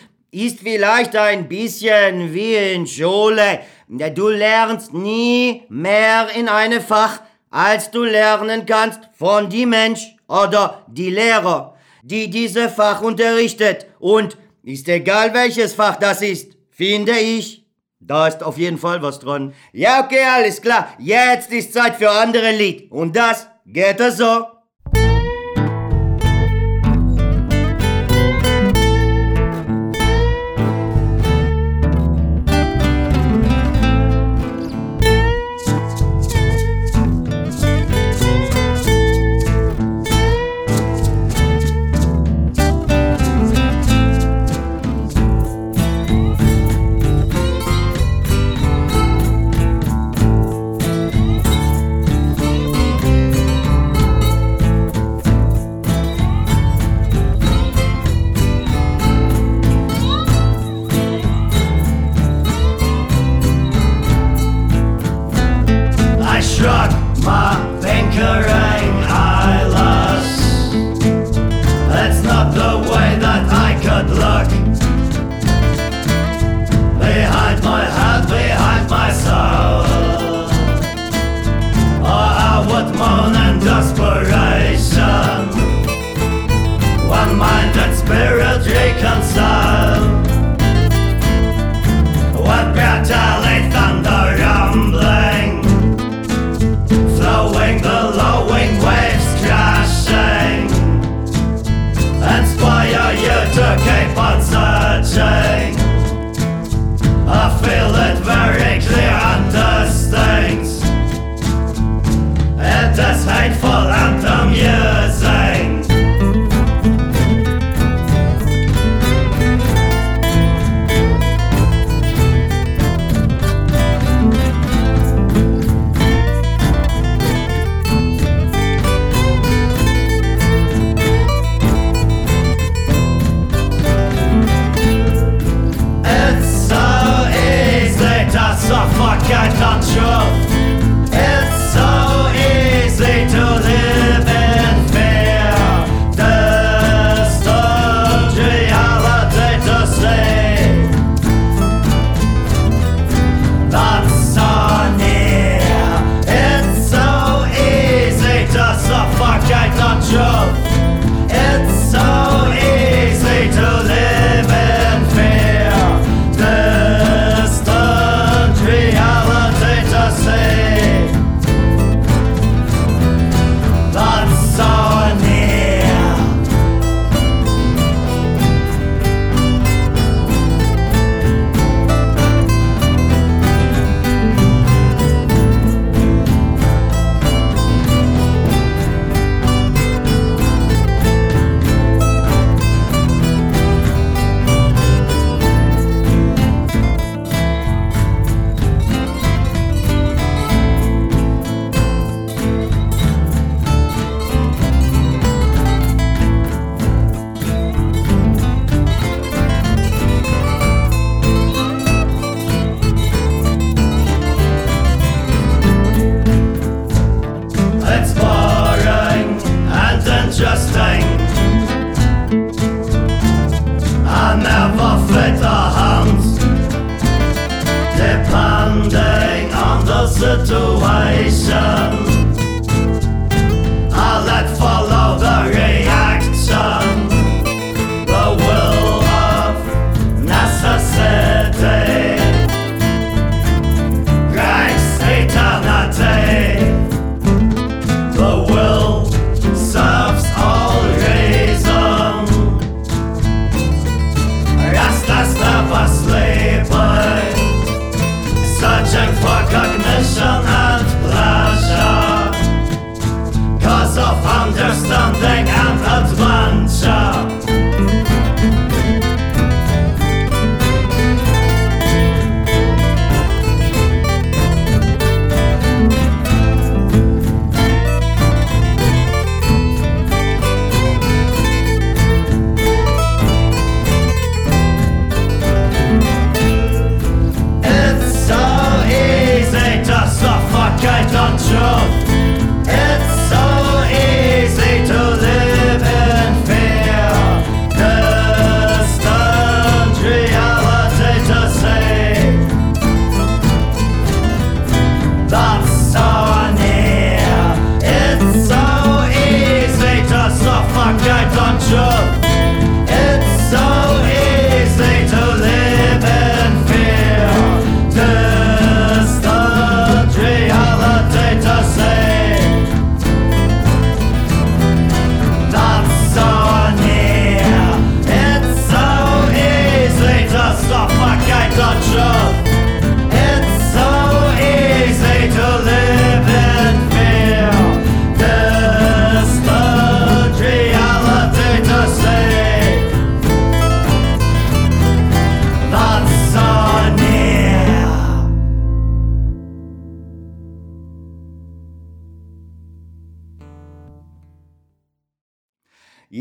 ist 0.45 0.59
vielleicht 0.59 1.15
ein 1.15 1.47
bisschen 1.47 2.33
wie 2.33 2.55
in 2.55 2.85
Schule. 2.85 3.61
Du 3.87 4.27
lernst 4.29 4.93
nie 4.93 5.63
mehr 5.69 6.29
in 6.35 6.49
einem 6.49 6.81
Fach, 6.81 7.21
als 7.49 7.89
du 7.91 8.03
lernen 8.03 8.65
kannst 8.65 8.99
von 9.17 9.49
die 9.49 9.65
Mensch 9.65 10.15
oder 10.27 10.85
die 10.87 11.09
Lehrer, 11.09 11.75
die 12.03 12.29
diese 12.29 12.69
Fach 12.69 13.01
unterrichtet. 13.01 13.87
Und 13.99 14.37
ist 14.63 14.89
egal 14.89 15.33
welches 15.33 15.73
Fach 15.73 15.95
das 15.95 16.21
ist, 16.21 16.57
finde 16.69 17.13
ich. 17.17 17.65
Da 17.99 18.27
ist 18.27 18.43
auf 18.43 18.57
jeden 18.57 18.77
Fall 18.77 19.01
was 19.01 19.19
dran. 19.19 19.53
Ja, 19.73 20.03
okay, 20.03 20.23
alles 20.23 20.61
klar. 20.61 20.93
Jetzt 20.99 21.51
ist 21.51 21.73
Zeit 21.73 21.95
für 21.95 22.11
andere 22.11 22.51
Lied. 22.51 22.91
Und 22.91 23.15
das 23.15 23.47
geht 23.65 23.99
so. 24.11 24.45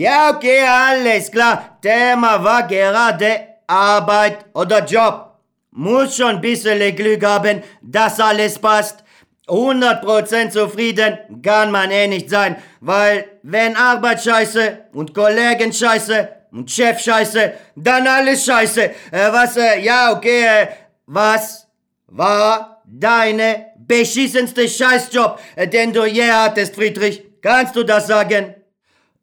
Ja, 0.07 0.31
okay, 0.31 0.63
alles 0.65 1.29
klar. 1.33 1.79
Thema 1.83 2.45
war 2.45 2.63
gerade 2.69 3.41
Arbeit 3.67 4.39
oder 4.55 4.85
Job. 4.85 5.33
Muss 5.73 6.17
schon 6.17 6.37
ein 6.37 6.41
bisschen 6.41 6.95
Glück 6.95 7.25
haben, 7.27 7.61
dass 7.83 8.21
alles 8.21 8.57
passt. 8.57 9.03
100% 9.49 10.51
zufrieden 10.51 11.43
kann 11.43 11.73
man 11.73 11.91
eh 11.91 12.07
nicht 12.07 12.31
sein, 12.31 12.55
weil 12.81 13.25
wenn 13.43 13.75
Arbeit 13.75 14.23
scheiße 14.23 14.87
und 14.93 15.13
Kollegen 15.13 15.73
scheiße 15.73 16.29
und 16.53 16.71
Chef 16.71 17.01
scheiße, 17.01 17.53
dann 17.75 18.07
alles 18.07 18.45
scheiße. 18.45 18.83
Äh, 18.83 18.93
was, 19.33 19.57
äh, 19.57 19.81
ja, 19.81 20.13
okay, 20.13 20.45
äh, 20.45 20.67
was 21.07 21.67
war 22.07 22.81
deine 22.85 23.73
beschissenste 23.77 24.69
Scheißjob, 24.69 25.41
äh, 25.57 25.67
den 25.67 25.93
du 25.93 26.05
je 26.05 26.31
hattest, 26.31 26.77
Friedrich? 26.77 27.25
Kannst 27.43 27.75
du 27.75 27.83
das 27.83 28.07
sagen? 28.07 28.55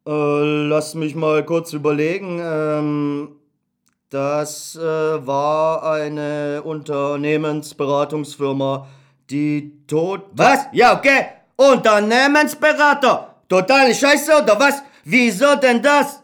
Äh, 0.06 0.66
lass 0.68 0.94
mich 0.94 1.14
mal 1.14 1.46
kurz 1.46 1.72
überlegen. 1.72 2.38
Ähm, 2.42 3.36
das 4.10 4.76
äh, 4.76 4.82
war 4.82 5.90
eine 5.90 6.60
Unternehmensberatungsfirma, 6.62 8.86
die 9.30 9.72
tot. 9.86 10.26
Was? 10.32 10.66
Ja, 10.72 10.94
okay. 10.96 11.28
Unternehmensberater. 11.56 13.36
Totale 13.48 13.94
Scheiße 13.94 14.42
oder 14.42 14.60
was? 14.60 14.82
Wieso 15.04 15.56
denn 15.56 15.80
das? 15.82 16.22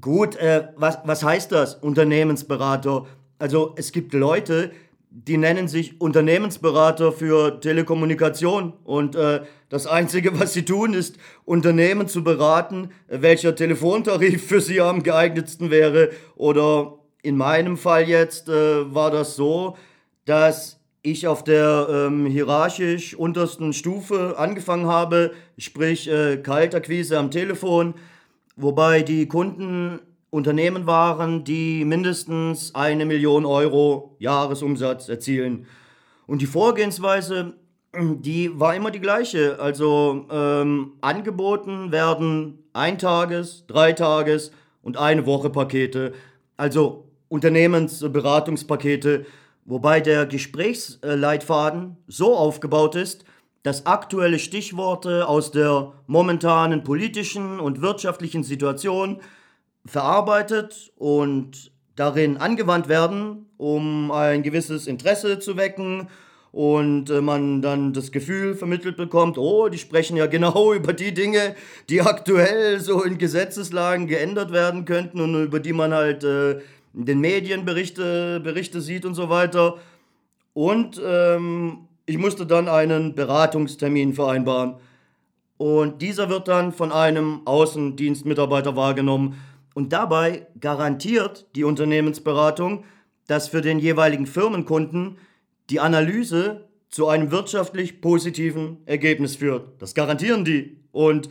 Gut, 0.00 0.34
äh, 0.36 0.68
was, 0.76 0.98
was 1.04 1.22
heißt 1.22 1.52
das? 1.52 1.74
Unternehmensberater. 1.76 3.06
Also 3.38 3.74
es 3.76 3.92
gibt 3.92 4.14
Leute, 4.14 4.72
die 5.10 5.36
nennen 5.36 5.68
sich 5.68 6.00
Unternehmensberater 6.00 7.12
für 7.12 7.60
Telekommunikation 7.60 8.72
und 8.84 9.14
äh, 9.16 9.42
das 9.68 9.86
Einzige, 9.86 10.38
was 10.38 10.52
sie 10.52 10.64
tun, 10.64 10.94
ist 10.94 11.16
Unternehmen 11.44 12.08
zu 12.08 12.22
beraten, 12.22 12.90
welcher 13.08 13.54
Telefontarif 13.54 14.46
für 14.46 14.60
sie 14.60 14.80
am 14.80 15.02
geeignetsten 15.02 15.70
wäre. 15.70 16.10
Oder 16.36 16.98
in 17.22 17.36
meinem 17.36 17.76
Fall 17.76 18.08
jetzt 18.08 18.48
äh, 18.48 18.94
war 18.94 19.10
das 19.10 19.34
so, 19.36 19.76
dass 20.24 20.80
ich 21.02 21.26
auf 21.26 21.44
der 21.44 21.88
ähm, 21.88 22.26
hierarchisch 22.26 23.14
untersten 23.14 23.72
Stufe 23.72 24.36
angefangen 24.38 24.86
habe, 24.86 25.32
sprich 25.56 26.08
äh, 26.08 26.36
Kaltakquise 26.36 27.18
am 27.18 27.30
Telefon, 27.30 27.94
wobei 28.56 29.02
die 29.02 29.26
Kunden 29.26 30.00
Unternehmen 30.30 30.86
waren, 30.86 31.44
die 31.44 31.84
mindestens 31.84 32.74
eine 32.74 33.06
Million 33.06 33.46
Euro 33.46 34.16
Jahresumsatz 34.18 35.08
erzielen. 35.08 35.66
Und 36.26 36.42
die 36.42 36.46
Vorgehensweise, 36.46 37.54
die 37.98 38.58
war 38.58 38.74
immer 38.74 38.90
die 38.90 39.00
gleiche. 39.00 39.58
Also 39.60 40.26
ähm, 40.30 40.92
angeboten 41.00 41.92
werden 41.92 42.58
Eintages-, 42.72 43.64
Dreitages- 43.66 44.52
und 44.82 44.96
eine 44.96 45.26
Woche 45.26 45.50
Pakete. 45.50 46.12
Also 46.56 47.08
Unternehmensberatungspakete, 47.28 49.26
wobei 49.64 50.00
der 50.00 50.26
Gesprächsleitfaden 50.26 51.96
so 52.06 52.36
aufgebaut 52.36 52.94
ist, 52.94 53.24
das 53.62 53.84
aktuelle 53.84 54.38
Stichworte 54.38 55.26
aus 55.26 55.50
der 55.50 55.92
momentanen 56.06 56.84
politischen 56.84 57.58
und 57.58 57.82
wirtschaftlichen 57.82 58.44
Situation 58.44 59.20
verarbeitet 59.84 60.92
und 60.96 61.72
darin 61.96 62.36
angewandt 62.36 62.88
werden, 62.88 63.46
um 63.56 64.12
ein 64.12 64.44
gewisses 64.44 64.86
Interesse 64.86 65.40
zu 65.40 65.56
wecken 65.56 66.08
und 66.56 67.10
äh, 67.10 67.20
man 67.20 67.60
dann 67.60 67.92
das 67.92 68.10
Gefühl 68.12 68.54
vermittelt 68.54 68.96
bekommt, 68.96 69.36
oh, 69.36 69.68
die 69.68 69.76
sprechen 69.76 70.16
ja 70.16 70.24
genau 70.24 70.72
über 70.72 70.94
die 70.94 71.12
Dinge, 71.12 71.54
die 71.90 72.00
aktuell 72.00 72.80
so 72.80 73.02
in 73.02 73.18
Gesetzeslagen 73.18 74.06
geändert 74.06 74.52
werden 74.52 74.86
könnten 74.86 75.20
und 75.20 75.34
über 75.44 75.60
die 75.60 75.74
man 75.74 75.92
halt 75.92 76.24
äh, 76.24 76.52
in 76.94 77.04
den 77.04 77.20
Medien 77.20 77.66
Berichte, 77.66 78.40
Berichte 78.40 78.80
sieht 78.80 79.04
und 79.04 79.14
so 79.14 79.28
weiter. 79.28 79.76
Und 80.54 80.98
ähm, 81.04 81.88
ich 82.06 82.16
musste 82.16 82.46
dann 82.46 82.70
einen 82.70 83.14
Beratungstermin 83.14 84.14
vereinbaren. 84.14 84.76
Und 85.58 86.00
dieser 86.00 86.30
wird 86.30 86.48
dann 86.48 86.72
von 86.72 86.90
einem 86.90 87.42
Außendienstmitarbeiter 87.44 88.76
wahrgenommen. 88.76 89.38
Und 89.74 89.92
dabei 89.92 90.46
garantiert 90.58 91.44
die 91.54 91.64
Unternehmensberatung, 91.64 92.84
dass 93.26 93.46
für 93.46 93.60
den 93.60 93.78
jeweiligen 93.78 94.26
Firmenkunden 94.26 95.18
die 95.70 95.80
Analyse 95.80 96.68
zu 96.88 97.08
einem 97.08 97.30
wirtschaftlich 97.30 98.00
positiven 98.00 98.78
Ergebnis 98.86 99.36
führt. 99.36 99.80
Das 99.80 99.94
garantieren 99.94 100.44
die. 100.44 100.80
Und 100.92 101.28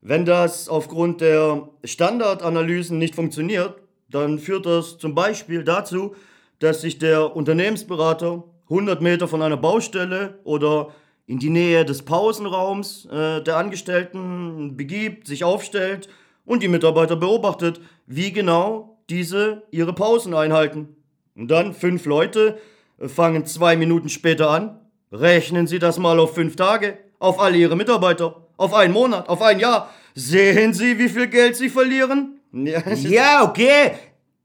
wenn 0.00 0.24
das 0.24 0.68
aufgrund 0.68 1.20
der 1.20 1.68
Standardanalysen 1.84 2.98
nicht 2.98 3.14
funktioniert, 3.14 3.74
dann 4.08 4.38
führt 4.38 4.66
das 4.66 4.98
zum 4.98 5.14
Beispiel 5.14 5.64
dazu, 5.64 6.14
dass 6.58 6.80
sich 6.80 6.98
der 6.98 7.36
Unternehmensberater 7.36 8.44
100 8.70 9.00
Meter 9.00 9.28
von 9.28 9.42
einer 9.42 9.56
Baustelle 9.56 10.38
oder 10.44 10.88
in 11.26 11.38
die 11.38 11.50
Nähe 11.50 11.84
des 11.84 12.02
Pausenraums 12.02 13.06
äh, 13.06 13.42
der 13.42 13.56
Angestellten 13.56 14.76
begibt, 14.76 15.26
sich 15.26 15.44
aufstellt 15.44 16.08
und 16.44 16.62
die 16.62 16.68
Mitarbeiter 16.68 17.16
beobachtet, 17.16 17.80
wie 18.06 18.32
genau 18.32 18.98
diese 19.10 19.64
ihre 19.70 19.92
Pausen 19.92 20.34
einhalten. 20.34 20.96
Und 21.34 21.50
dann 21.50 21.74
fünf 21.74 22.06
Leute 22.06 22.58
fangen 23.06 23.46
zwei 23.46 23.76
Minuten 23.76 24.08
später 24.08 24.50
an. 24.50 24.80
Rechnen 25.12 25.66
Sie 25.66 25.78
das 25.78 25.98
mal 25.98 26.18
auf 26.18 26.34
fünf 26.34 26.56
Tage, 26.56 26.98
auf 27.18 27.40
alle 27.40 27.56
Ihre 27.56 27.76
Mitarbeiter, 27.76 28.46
auf 28.56 28.74
einen 28.74 28.92
Monat, 28.92 29.28
auf 29.28 29.42
ein 29.42 29.60
Jahr. 29.60 29.90
Sehen 30.14 30.74
Sie, 30.74 30.98
wie 30.98 31.08
viel 31.08 31.28
Geld 31.28 31.56
Sie 31.56 31.68
verlieren? 31.68 32.40
Ja, 32.52 33.44
okay. 33.44 33.92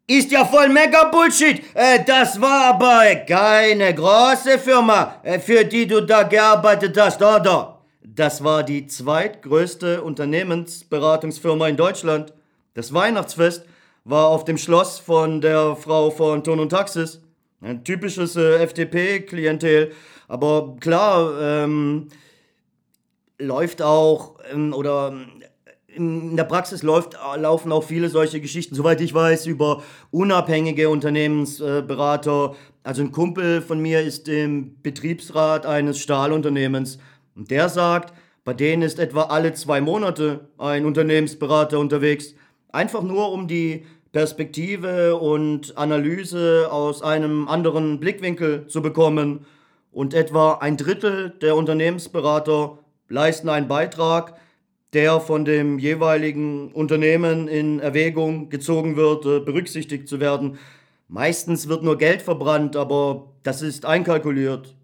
Ist 0.08 0.32
ja 0.32 0.44
voll 0.44 0.68
mega 0.68 1.06
Bullshit. 1.06 1.64
Äh, 1.74 2.04
das 2.06 2.42
war 2.42 2.74
aber 2.74 3.16
keine 3.26 3.96
große 3.96 4.60
Firma, 4.60 5.16
äh, 5.24 5.40
für 5.40 5.64
die 5.64 5.88
du 5.88 6.02
da 6.02 6.24
gearbeitet 6.24 7.00
hast, 7.00 7.22
oder? 7.22 7.82
Das 8.02 8.44
war 8.44 8.64
die 8.64 8.88
zweitgrößte 8.88 10.02
Unternehmensberatungsfirma 10.02 11.70
in 11.70 11.78
Deutschland. 11.78 12.34
Das 12.74 12.94
Weihnachtsfest 12.94 13.64
war 14.04 14.28
auf 14.28 14.44
dem 14.44 14.58
Schloss 14.58 15.00
von 15.00 15.40
der 15.40 15.78
Frau 15.78 16.12
von 16.12 16.44
Ton 16.44 16.60
und 16.60 16.70
Taxis. 16.70 17.22
Ein 17.62 17.84
typisches 17.84 18.36
äh, 18.36 18.58
FDP-Klientel. 18.64 19.92
Aber 20.28 20.76
klar, 20.80 21.40
ähm, 21.40 22.08
läuft 23.38 23.82
auch, 23.82 24.40
ähm, 24.52 24.74
oder 24.74 25.14
in 25.88 26.38
der 26.38 26.46
Praxis 26.46 26.84
läuft, 26.84 27.18
laufen 27.38 27.72
auch 27.72 27.84
viele 27.84 28.10
solche 28.10 28.40
Geschichten, 28.40 28.76
soweit 28.76 29.02
ich 29.02 29.14
weiß, 29.14 29.46
über 29.46 29.84
unabhängige 30.10 30.90
Unternehmensberater. 30.90 32.56
Also 32.84 33.02
ein 33.02 33.12
Kumpel 33.12 33.62
von 33.62 33.80
mir 33.80 34.02
ist 34.02 34.28
im 34.28 34.82
Betriebsrat 34.82 35.66
eines 35.66 36.00
Stahlunternehmens 36.00 36.98
und 37.36 37.52
der 37.52 37.70
sagt, 37.70 38.14
bei 38.44 38.54
denen 38.54 38.82
ist 38.82 39.00
etwa 39.00 39.24
alle 39.24 39.54
zwei 39.54 39.82
Monate 39.82 40.48
ein 40.58 40.86
Unternehmensberater 40.86 41.78
unterwegs, 41.78 42.34
einfach 42.72 43.04
nur 43.04 43.32
um 43.32 43.48
die 43.48 43.86
Perspektive 44.12 45.16
und 45.16 45.78
Analyse 45.78 46.68
aus 46.72 47.02
einem 47.02 47.48
anderen 47.48 48.00
Blickwinkel 48.00 48.68
zu 48.68 48.82
bekommen. 48.82 49.46
Und 49.92 50.14
etwa 50.14 50.54
ein 50.56 50.78
Drittel 50.78 51.32
der 51.42 51.56
Unternehmensberater 51.56 52.78
leisten 53.08 53.50
einen 53.50 53.68
Beitrag, 53.68 54.36
der 54.94 55.22
von 55.22 55.46
dem 55.46 55.80
jeweiligen 55.80 56.72
Unternehmen 56.72 57.48
in 57.48 57.80
Erwägung 57.80 58.50
gezogen 58.50 58.98
wird, 58.98 59.26
äh, 59.26 59.40
berücksichtigt 59.40 60.08
zu 60.08 60.20
werden. 60.20 60.58
Meistens 61.08 61.68
wird 61.68 61.84
nur 61.84 61.98
Geld 61.98 62.22
verbrannt, 62.22 62.76
aber 62.76 63.34
das 63.44 63.62
ist 63.62 63.86
einkalkuliert. 63.86 64.76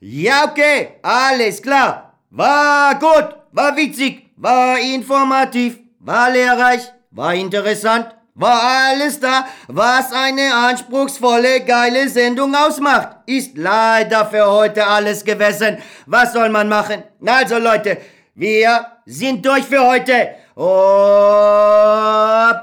Ja, 0.00 0.50
okay, 0.50 0.94
alles 1.02 1.60
klar. 1.60 2.18
War 2.30 2.98
gut, 2.98 3.36
war 3.52 3.76
witzig, 3.76 4.30
war 4.36 4.78
informativ, 4.78 5.78
war 5.98 6.30
lehrreich, 6.30 6.80
war 7.10 7.34
interessant, 7.34 8.14
war 8.40 8.62
alles 8.88 9.20
da, 9.20 9.46
was 9.68 10.12
eine 10.12 10.54
anspruchsvolle, 10.54 11.60
geile 11.60 12.08
Sendung 12.08 12.54
ausmacht. 12.54 13.08
Ist 13.26 13.56
leider 13.56 14.24
für 14.26 14.46
heute 14.46 14.86
alles 14.86 15.24
gewesen. 15.24 15.78
Was 16.06 16.32
soll 16.32 16.48
man 16.48 16.68
machen? 16.68 17.02
Also 17.24 17.58
Leute, 17.58 17.98
wir 18.34 18.86
sind 19.04 19.44
durch 19.44 19.64
für 19.64 19.86
heute. 19.86 20.30
Oh, 20.56 20.64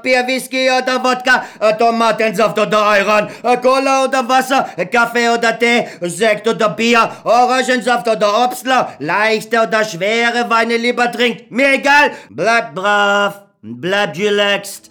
Bier, 0.02 0.26
Whisky 0.26 0.68
oder 0.68 1.02
Wodka, 1.02 1.44
Tomatensaft 1.78 2.58
oder 2.58 2.82
Ayran, 2.82 3.28
Cola 3.62 4.04
oder 4.04 4.28
Wasser, 4.28 4.68
Kaffee 4.92 5.28
oder 5.28 5.58
Tee, 5.58 5.86
Sekt 6.02 6.46
oder 6.46 6.68
Bier, 6.70 7.10
Orangensaft 7.24 8.06
oder 8.06 8.44
Obstler, 8.44 8.94
leichte 9.00 9.60
oder 9.60 9.84
schwere 9.84 10.48
Weine 10.48 10.76
lieber 10.76 11.10
trinkt, 11.10 11.50
mir 11.50 11.74
egal, 11.74 12.12
bleibt 12.30 12.74
brav, 12.74 13.42
bleibt 13.62 14.16
relaxed. 14.18 14.90